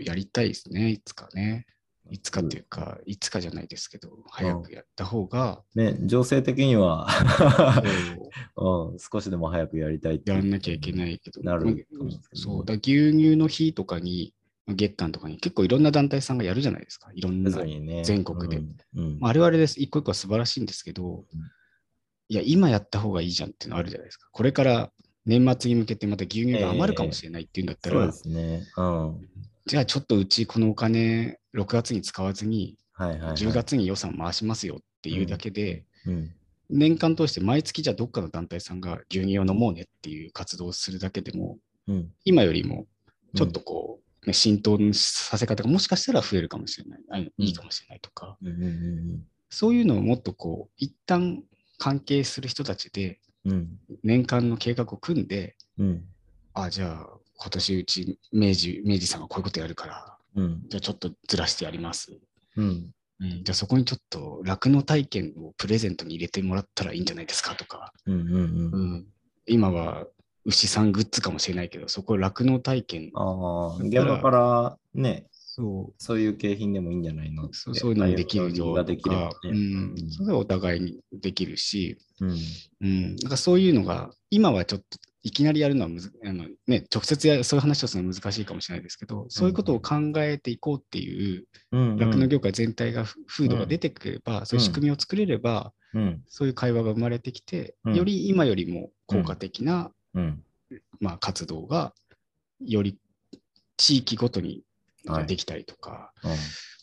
[0.00, 1.66] やりたいですね、いつかね。
[2.10, 7.08] いつかっていうか、いつかじゃないですけど、早くやった方が、ね、情勢的には
[8.56, 11.86] そう うん、少しでも早くやりたいやんなきゃいけないけど、なる
[12.34, 14.34] そう、だ牛乳の日とかに、
[14.68, 17.10] 月間とかに結構いろんな団体さんがやるじゃないですか。
[17.14, 17.50] いろんな。
[18.04, 19.80] 全国でうんうんまあ、あれはあれです。
[19.80, 21.24] 一個一個は素晴らしいんですけど、うん
[22.30, 24.28] いや、今やった方がいいじゃんっていうのあるじゃないですか。
[24.30, 24.92] これから
[25.26, 28.66] 年末に向けてまた牛乳が余るかもしれないっていうんだったら、そうですね。
[28.76, 29.28] うん。
[29.66, 33.32] じゃあちょっとうちこのお金6月に使わずに、はいはい、はい。
[33.32, 36.30] 10月に予算回しますよっていうだけで、うん。
[36.70, 42.12] 年間通して毎月じゃあどっかの団体さんが牛乳を飲もうねっていう活動をするだけでも、うん。
[42.24, 42.86] 今よりも
[43.34, 48.36] ちょっとこう、ね、浸透させ方がもしかしたら増えるかもしれない、あいいかもしれないとか。
[49.48, 51.42] そういうのをもっとこう、一旦
[51.78, 53.78] 関係する人たちでうん。
[54.02, 56.04] 年間の計画を組んで、うん。
[56.54, 57.06] あ、じゃあ
[57.36, 60.62] 今年うち明治、明治さんがこういうことやるから、うん。
[60.68, 62.18] じゃあちょっとずらしてやります。
[62.56, 62.90] うん。
[63.20, 68.14] うん、じゃあそこにちょっと酪農体験をプレゼントに入れてもらったらいいんじゃないですかとか、うん。
[68.14, 68.28] うん。
[68.28, 68.72] うん。
[68.72, 69.06] うん、
[69.46, 70.06] 今は
[70.44, 75.26] 牛さんグッズかもしれないけど、そこ酪農体験、ああ、現場からね、
[75.60, 75.94] そう。
[75.98, 79.50] そういう景品でもいいんじゃないのそうそういうのにできるよがとか、ね。
[79.50, 82.38] うん、それはお互いにできるし、うん。
[82.80, 84.86] うん、なんかそういうのが、今はちょっと
[85.22, 91.96] いきなりやるのはむずあの、ね、直接やそういう話をするのは難しいかもしれないですけど、そういうことを考えていこうっていう、うん。
[91.98, 96.22] 酪農業界全体がふ風土が出てくれば、そういう仕組みを作れれば、うん。
[96.28, 97.94] そういう会話が生まれてきて、うん。
[97.96, 100.44] より今よりも効果的な、うん。
[101.00, 101.94] まあ、活動が、
[102.60, 102.98] より
[103.76, 104.62] 地域ごとに
[105.06, 106.30] はいできたりとか、うん。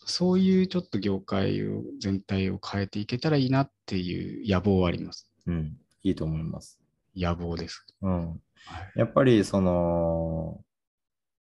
[0.06, 5.30] そういうちょっと業界を全体を変えていけたらいいなっていう野望はあります。
[5.46, 5.78] うん。
[6.04, 6.80] いいと思います。
[7.16, 7.86] 野望です。
[8.02, 8.30] うん。
[8.30, 8.38] はい
[8.96, 10.62] やっぱりその、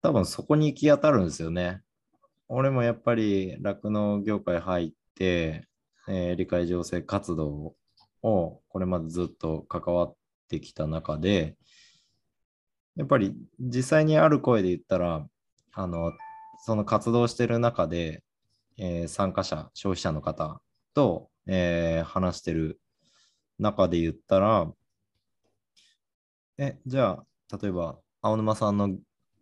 [0.02, 1.82] 多分そこに行き当たるんですよね。
[2.48, 5.68] 俺もやっぱり酪農業界入って、
[6.08, 7.74] えー理解情勢活動
[8.22, 10.16] をこれまでずっと関わっ
[10.48, 11.56] てきた中で、
[12.96, 15.26] やっぱり実際にある声で言ったら、
[15.72, 16.12] あの、
[16.64, 18.22] その活動してる中で、
[18.76, 20.60] えー参加者、消費者の方
[20.94, 22.80] と、えー話してる
[23.58, 24.70] 中で言ったら、
[26.58, 28.90] え、じゃあ、例えば、青沼さんの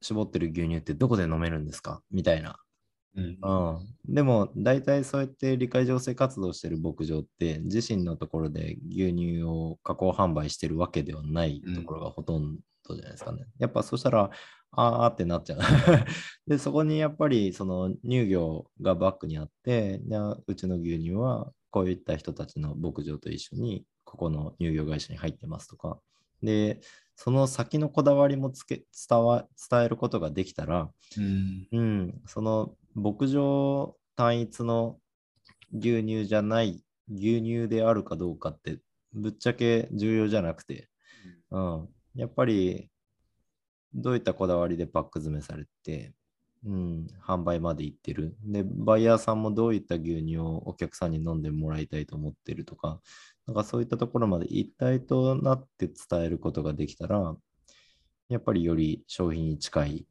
[0.01, 2.03] 絞ってる牛乳ってどこで飲めるんですか？
[2.11, 2.57] みたいな。
[3.17, 4.15] うんうん。
[4.15, 12.59] でも、大体そうやって理解醸成活動してる牧場って、自身のところで牛乳を加工販売してるわけではないところがほとん
[12.91, 13.45] どじゃないですかね。
[13.59, 14.31] やっぱそしたら、
[14.73, 15.61] あーってなっちゃう。
[16.47, 26.01] で、そこにやっぱりその乳業がバックにあって、でうちの牛乳はこういった人たちの牧場と一緒に、ここの乳業会社に入ってますとか。
[26.43, 26.81] で、
[27.17, 34.99] その先のこだわりもつけ伝わ伝えることができたら、うんうん、その牧場単一の
[35.73, 38.79] 牛乳じゃない牛乳であるかどうかって
[39.13, 40.89] ぶっちゃけ重要じゃなくて、
[41.51, 42.89] うん、やっぱり
[43.95, 46.13] どういったこだわりでパック詰めされて、
[46.65, 48.37] うん、販売まで行ってる。
[48.45, 53.01] で、バイヤーさんもどういった牛乳をお客さんに飲んでもらいたいと思ってるとか、
[53.47, 57.35] なんかそういったところまで一体となって伝えることができたら、
[58.29, 60.07] やっぱりより商品に近い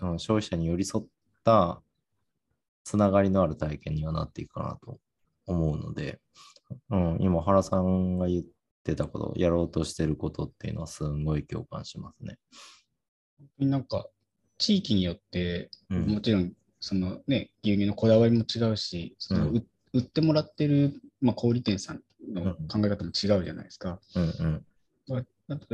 [0.00, 1.06] うん、消費者に寄り添っ
[1.44, 1.82] た
[2.84, 4.98] つながりのある体験にはなっていくかなと
[5.46, 6.20] 思うので、
[6.90, 8.44] うん、今原さんが言っ
[8.86, 12.38] てたこと、やろうとしてることっていうのはすんごい共感しますね。
[13.58, 14.06] なんか
[14.58, 24.00] 地域によって、うんもちろんそのね牛乳のこだわりも違うしそのうんう売ってもらってる、まあ、小売店さんの考え方も違うじゃないですか。
[24.14, 24.64] うんうん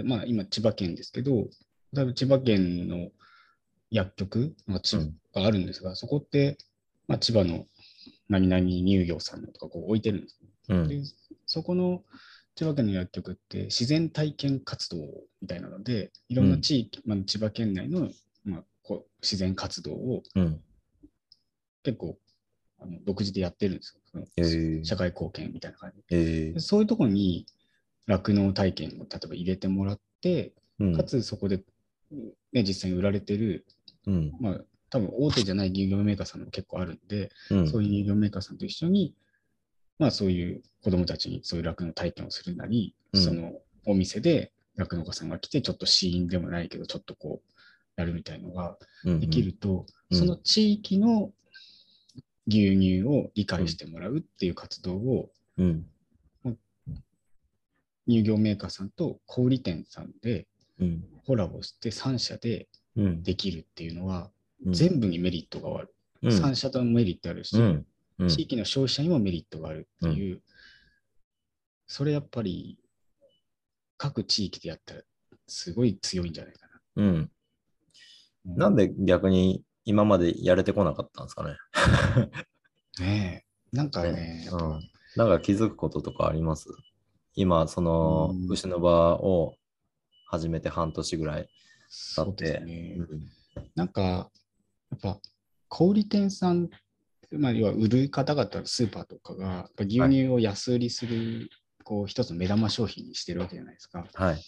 [0.05, 1.49] まあ今千葉県ですけど
[1.93, 3.11] 例えば千葉県の
[3.91, 4.55] 薬局
[5.35, 6.57] があるんですが、そこって、
[7.07, 7.67] まあ、千葉の
[8.29, 10.49] 何々乳業さんのとかこう置いてるんですね。
[10.71, 10.89] うん。
[10.89, 11.03] で
[11.47, 12.03] そこの
[12.55, 14.97] 千葉県の薬局って自然体験活動
[15.41, 18.11] みたいなので、いろんな地域、まあ、千葉県内の、
[18.45, 20.61] まあ、こう自然活動をうん。
[21.85, 22.17] 結構
[22.79, 24.85] あの独自でやってるんですよ。
[24.85, 26.55] 社会貢献みたいな感じえで。
[26.55, 27.47] ーそういうところに
[28.07, 31.63] 酪農体験を例えば入れてもらって、うんかつそこで、
[32.53, 33.65] ね、実際に売られてる、
[34.07, 34.33] うん。
[34.41, 37.69] まあ、多分大手じゃない乳業メーカーさんも結構あるんで、うん。
[37.69, 39.15] そういう乳業メーカーさんと一緒に、
[39.99, 43.53] まあそういう子供たちにそういう酪農体験をするなり、うんその
[43.85, 47.53] お店で酪農家さんが来て、ちょっと試飲でもないけど、ちょっとこう、
[47.97, 51.33] やるみたいのがうんできると、うんその地域の
[52.47, 55.87] 牛乳を理解してもらうっていう活動を、うん。
[58.09, 60.47] 乳業メーカーさんと小売店さんで
[60.81, 61.05] うん。
[61.27, 63.23] コラボして3社でうん。
[63.23, 64.31] できるっていうのは、
[64.65, 65.95] うん全部にメリットがある。
[66.23, 67.87] うん3社ともメリットあるし、うん。
[68.19, 68.29] うん。
[68.29, 70.43] 地域の消費者にもメリットがあるっていう、
[71.87, 72.79] それやっぱり
[73.97, 75.03] 各地域でやったら
[75.47, 76.61] すごい強いんじゃないか
[76.97, 77.31] うん。
[78.45, 78.65] な。
[78.65, 81.57] なんで逆に今までやれてこなかったんですかね。
[83.01, 84.91] ねえ、なんかね、ねうん。
[85.17, 86.69] なんか気づくこととかあります？
[87.35, 89.57] 今、そのうん牛の場を
[90.27, 91.49] 始めて半年ぐらい
[92.17, 92.45] 経って。
[92.45, 92.99] ですね。
[93.75, 94.29] なんか、や
[94.97, 95.21] っぱ
[95.69, 96.69] 小売店さん、
[97.39, 101.51] まあ、要は売る方々、スーパーとかが、牛乳を安売りする、
[101.85, 104.07] こう一つの目玉商品にしてるわけじゃないですか。
[104.15, 104.43] はい。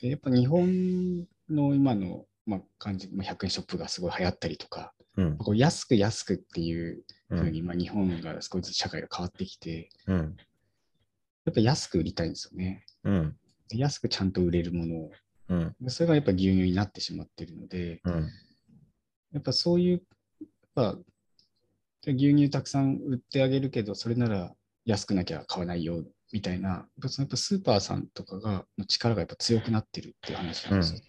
[0.00, 5.36] でやっぱ日本の今の、まあ、感じ、まあ、100円ショップがすごい流行ったりとか、うん。
[5.36, 7.38] こう安く安くっていううん。
[7.38, 10.36] ふうに、まあ、日本が少しずつ社会が変わってきて、うん。
[11.44, 12.84] やっぱ安く売りたいんですよね。
[13.04, 13.36] うん。
[13.68, 15.10] で安くちゃんと売れるものを。
[15.48, 15.76] うん。
[15.80, 18.28] でそれがやっぱ牛乳になってしまってるので、うん。
[19.32, 20.02] やっぱそういう、
[20.40, 20.98] やっぱ
[22.12, 24.52] 牛乳たくさん売ってあげるけど、それなら
[24.84, 31.00] 安くなきゃ買わないよみたいな、やっぱそのやっぱスーパーさんとかがの力がやっぱ強くなってるっていう話なんですよ。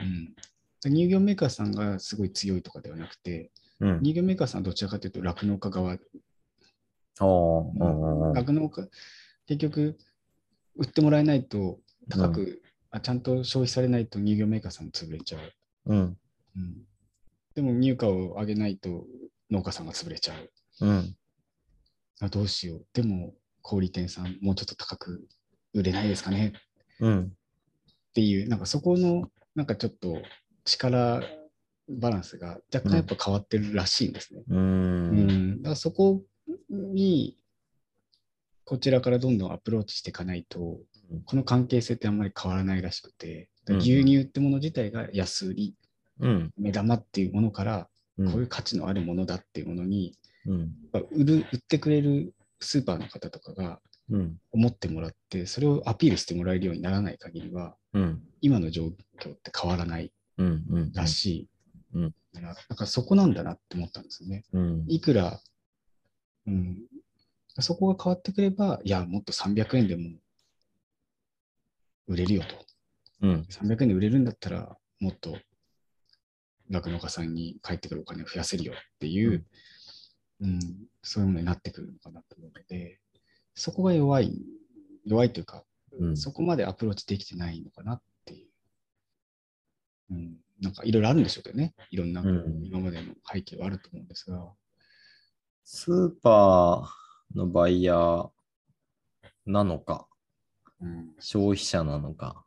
[0.00, 0.34] うん
[0.82, 4.00] で乳業メーカーさんがすごい強いとかではなくて、うん。
[4.00, 5.98] 乳業メーカーさんはどちらかというと酪農家側
[8.34, 8.88] 酪農家、
[9.46, 9.96] 結局、
[10.76, 11.78] 売ってもらえないと、
[12.08, 15.52] 高く、あ、ちゃんと消費されないと乳業メーカーさんも潰れちゃう。
[15.86, 16.18] うん。
[16.56, 16.86] うん、
[17.54, 19.04] でも入荷を上げないと
[19.50, 20.34] 農家さんが潰れちゃ
[20.80, 20.86] う。
[20.86, 21.16] うん。
[22.20, 22.86] あどうしよう。
[22.92, 25.26] でも、小売店さん、もうちょっと高く
[25.74, 26.52] 売れないですかね
[27.00, 27.32] うん。
[28.10, 30.22] っていう、なんかそこの、なんかちょっと
[30.64, 31.22] 力
[31.88, 34.42] バランスが若干やっぱ変わってるらしいんですね。
[34.48, 34.54] う。
[34.54, 35.16] うん
[35.56, 36.22] ん、だからそこ
[36.68, 37.38] に、
[38.64, 40.78] こちらからどんどんアプローチしていかないと、
[41.24, 45.74] この関係性ってあんまり変わらないらしくて、うん牛乳ってもの自体が安売り、
[46.20, 46.52] うん。
[46.56, 47.86] 目玉っていうものから、うん。
[48.16, 50.74] こういう価値のあるものだっていうものに、うん。
[51.12, 54.38] 売る、売ってくれるスーパーの方とかがうん。
[54.52, 58.22] 思ってもらって、それをアピールしてもらえるようにならない限りは、うん。
[58.40, 58.86] 今の状
[59.20, 60.64] 況って変わらないうん。
[60.70, 60.92] うん。
[60.92, 61.48] らしい。
[61.94, 64.44] うんだからなんかそこなんだなって思ったんですよね。
[64.52, 64.84] うん。
[64.88, 65.40] いくら、
[66.46, 66.82] うん、
[67.60, 70.10] そこが変わってくれば、いや、もっと300円でも
[72.06, 72.66] 売れるよと。
[73.22, 73.46] うん。
[73.50, 75.38] 300円で売れるんだったら、もっと
[76.70, 79.44] 酪農家さんに返ってくるお金を増やせるよっていう、
[80.40, 80.60] うん
[81.02, 82.98] そういうものになってくるのかなと思うので、
[83.54, 84.32] そこが弱い、
[85.04, 85.64] 弱いというか、
[85.98, 88.48] うんそこまでアプローチできてないのかなっていう。
[90.10, 91.74] うん、なんかいろいろあるんでしょうけどね。
[91.90, 92.22] いろんな
[92.62, 94.52] 今までの背景はあると思うんですが。
[95.64, 98.30] スーパーのバイヤー
[99.46, 100.06] なのか、
[100.80, 102.45] うん、消費者なのか。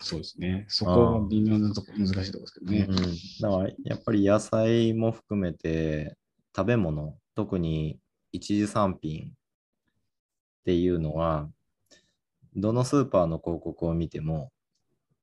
[0.00, 0.66] そうですね。
[0.68, 2.86] そこは微妙なとこ、難しいところですけどね。
[2.88, 2.96] うん、
[3.40, 6.16] だからやっぱり野菜も含めて
[6.54, 7.98] 食べ物、特に
[8.32, 9.32] 一次産品っ
[10.64, 11.48] ていうのは、
[12.54, 14.50] どのスーパーの広告を見ても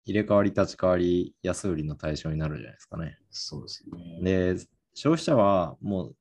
[0.06, 3.18] 入れ替わり立ち替わり安売りの対象になるじゃないですかね。
[3.32, 4.22] そうですね。
[4.22, 4.56] で、
[4.94, 6.16] 消費者はもう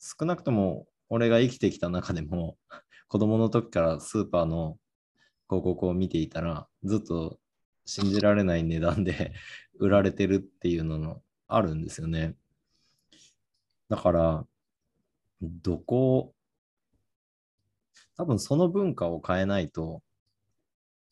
[0.00, 2.56] 少なくとも俺が生きてきた中でも
[3.08, 4.76] 子供の時からスーパーの
[5.48, 7.38] 広告を見ていたらずっと
[7.84, 9.32] 信じられない値段で
[9.78, 12.34] 売られてるっていうののあるんですよね。
[13.88, 14.46] だから、
[15.42, 16.34] どこ、
[18.16, 20.02] 多分その文化を変えないと、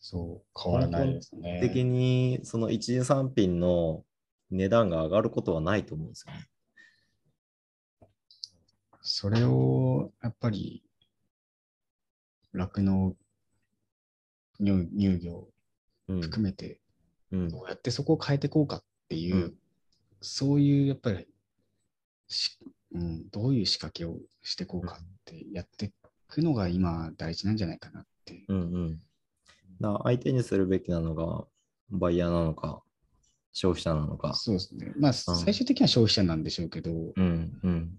[0.01, 1.61] そう、変わらないですね。
[1.61, 4.05] 的にその一次産品の
[4.51, 6.49] 値段が上がることはないと思うんですよね。
[9.01, 10.85] それを、やっぱり、
[12.53, 13.17] 酪農、
[14.61, 15.53] 乳乳業うん
[16.09, 16.81] 含めて
[17.33, 17.49] うん。
[17.49, 19.55] どうやってそこを変えていこうかっていう、うん。
[20.21, 21.27] そういうやっぱり
[22.29, 22.59] し、
[22.95, 25.91] うん、どういう仕掛けをしていこうかってやってい
[26.29, 28.45] くのが今大事なんじゃないかなって。
[28.49, 29.01] うんうん。
[29.81, 31.45] だ相手にするべきなのが、
[31.91, 32.83] バイヤーなのか、
[33.53, 34.35] 消費者なのか。
[34.35, 34.93] そうですね。
[34.97, 37.99] まあ、最終的には消費者なんでしょうけど、うんうん。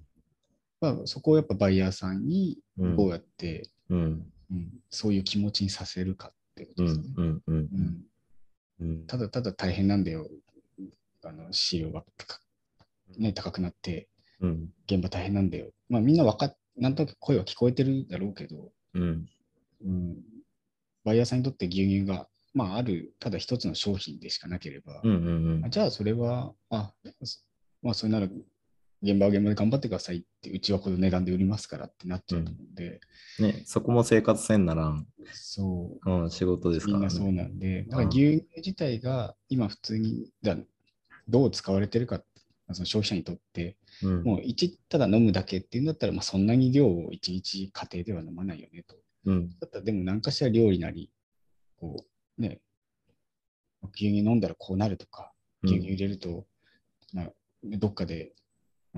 [0.79, 2.95] まあ、そこをやっぱバイヤーさんにうん。
[2.95, 4.31] どうやって、うん。
[4.51, 7.13] うんそういう気持ちにさせるかってことうんですね。
[7.17, 8.03] うんうんうん
[8.81, 10.27] うんただただ大変なんだよ。
[11.25, 12.39] あの飼料が高,、
[13.17, 14.09] ね、高くなって、
[14.41, 14.69] うん。
[14.87, 15.71] 現場大変なんだよ。
[15.89, 19.25] まあみんなわかっ、なんとなく声は聞こえてるだろうけど、うん。
[19.85, 20.17] うん、
[21.03, 26.93] バイヤーさんにとって牛乳が、まあある、ただ一つの商品でしかなければ、うんうんあじゃあそれは、あ、
[27.23, 27.39] そ
[27.81, 28.27] まあそれなら
[29.03, 33.01] 現場は現場で頑張ってくださいって、うちはこの値段で売りますからってなっちゃうと思うんで、
[33.39, 34.85] ね、そこも生活せんなら。
[34.87, 37.43] ん、そう、うん、仕事ですからみんなそうね。
[37.43, 40.57] なんで、だから牛乳自体が今普通に、じゃあ
[41.27, 42.21] どう使われてるか、
[42.71, 44.23] その消費者にとって、うん。
[44.23, 48.95] もう一ただ飲むだけっていうんだったら、まあ、そんなに量を一日家庭では飲まないよねと。
[49.25, 49.49] うん。
[49.59, 51.11] だったらでも何かしら料理なり、
[51.77, 52.05] こ
[52.37, 52.61] うね、
[53.93, 55.33] 牛乳飲んだらこうなるとか、
[55.63, 56.45] 牛乳入れると、
[57.13, 57.29] まあ、
[57.63, 58.42] どっかで、まあ、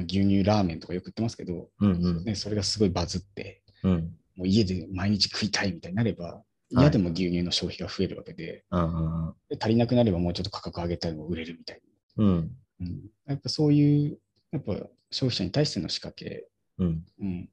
[0.04, 2.24] 牛乳ラーメンとかよく言ってますけど、うんうん。
[2.26, 4.16] ね、それがすごいバズって、うん。
[4.36, 6.80] もう家で毎日食いたいみたいになれば、い。
[6.80, 11.82] 嫌でも牛乳の消費が増えるわけで、うんで足りなくなればもうちょっと価格上げたらも売れるみたい
[12.18, 12.52] うん。
[12.80, 12.88] な。
[12.88, 14.20] うん、やっぱそういう、
[14.52, 14.74] やっぱ
[15.12, 17.06] 消費者に対しての仕掛け、うん。
[17.22, 17.50] うん、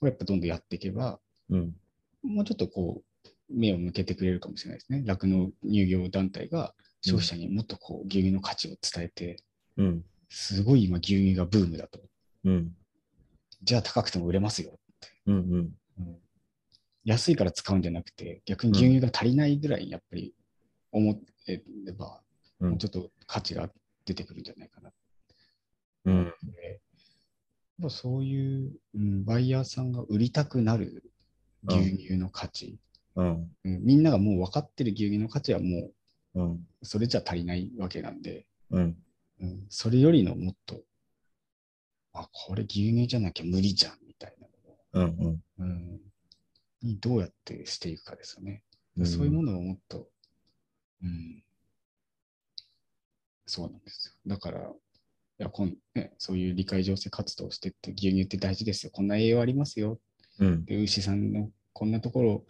[0.00, 1.76] をやっぱどんどんやっていけば、うん。
[2.22, 5.02] もうちょっとこう、目を向けてくれるかもしれないですね。
[5.04, 9.36] 酪農乳業団体が消費者にもっとこう、牛乳の価値を伝えて、
[9.76, 12.00] うんすごい今牛乳がブームだと。
[12.44, 12.72] うん。
[13.62, 14.78] じゃあ高くても売れますよ。
[15.26, 15.54] うんうん。
[15.98, 16.16] うん。
[17.04, 20.34] 安いから使うんじゃなくて、逆に牛乳が足りないぐらいやっぱり
[20.92, 22.22] 思えれば、
[22.60, 22.70] うん。
[22.70, 23.68] もうちょっと価値が
[24.06, 24.92] 出てくるんじゃないかな。
[26.06, 26.24] うん。
[26.24, 26.80] で
[27.80, 31.02] やっぱそういう、うん、バイヤーさんが売りたくなる
[31.66, 32.78] 牛乳の価値、
[33.16, 33.50] うん。
[33.64, 33.84] うん。
[33.84, 35.90] みんながもう分かってる牛乳の価値はも
[36.34, 36.66] ううん。
[36.82, 38.96] それじゃ足りないわけなんで、うん
[39.40, 40.82] うん、それよりのもっと、
[42.12, 44.46] あ、これ牛乳じゃなきゃ無理じゃんみたいな
[44.92, 46.00] うんうんの、うん、
[46.82, 48.62] にどうやってしていくかですよね。
[48.96, 50.08] うんそういうものをもっと、
[51.02, 51.42] うん、
[53.46, 54.14] そうなんですよ。
[54.26, 54.62] だから、い
[55.38, 58.92] やこんね、そういう理解醸成活動をしてって、牛乳って大事ですよ。
[58.92, 60.00] こんな栄養ありますよ。
[60.38, 62.44] うんで、牛さんのこんなところ、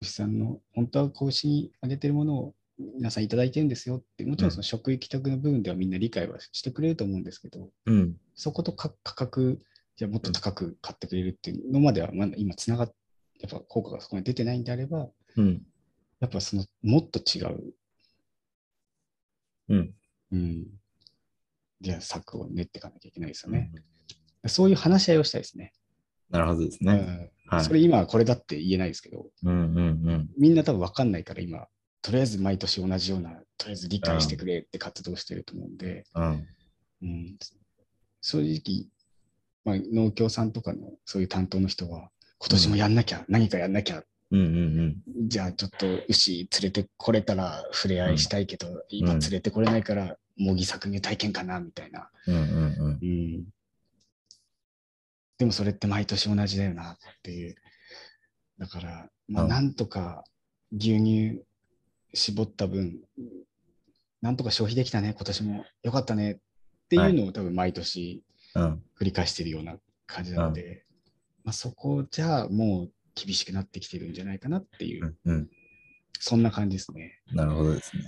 [0.00, 8.16] 牛さんの本当は子牛にあげてるものを皆さんいただいてるんですよって、もちろんその食育託の部分ではみんな理解はしてくれると思うんですけど、うん。
[8.34, 9.60] そことか価格、
[9.96, 12.94] じゃあもっと高く買ってくれるっていうのまではまだ今つながっ
[13.40, 15.62] やっぱ効果がそこまで出てないんであれば、うん。
[16.20, 17.74] やっぱそのもっと違う、
[19.68, 19.94] うん。
[20.32, 20.66] うん、
[21.80, 23.70] じゃあ策を練っていかなきゃいけないですよね。
[24.46, 25.72] そういう話し合いをしたいですね。
[26.30, 26.92] なるほどですうね。
[26.94, 27.30] ん。
[27.46, 31.66] はいそれ今はこれだって言えないですけど、うんうんみんな多分分かんないから今、
[32.04, 36.24] とりあえず毎年同じような、とりあえず理解してくれって活動してると思うんで、うん。
[36.24, 36.46] うん。
[37.02, 37.38] うん、
[38.20, 38.86] 正直、
[39.64, 44.96] まあ、農協さんとかのそういう担当の人は、今年もやんなきゃ、何かやんなきゃ、うんうん
[45.28, 52.10] じゃあちょっと牛連れてこれたら触れ合いしたいけど、今連れてこれないから、模擬搾乳体験かなみたいな。
[52.26, 52.98] うんうんうん。
[53.00, 53.44] うん。
[55.38, 57.54] でもそれって毎年同じだよなっていう。
[58.58, 59.48] だから、まあ、うん。
[59.48, 60.24] なんとか
[60.72, 61.42] 牛乳
[62.14, 63.00] 絞った分、
[64.22, 65.66] なんとか消費できたね、今年も。
[65.82, 66.32] よかったね。
[66.32, 66.38] っ
[66.88, 68.22] ていうのを多分毎年
[68.54, 68.82] うん。
[68.98, 70.84] 繰り返してるような感じなので、
[71.42, 75.50] まあ、そこじゃあもう厳しくなってきてるんじゃないかなっていうう、んうん。
[76.20, 77.20] そんな感じですね。
[77.32, 78.04] なるほどですね。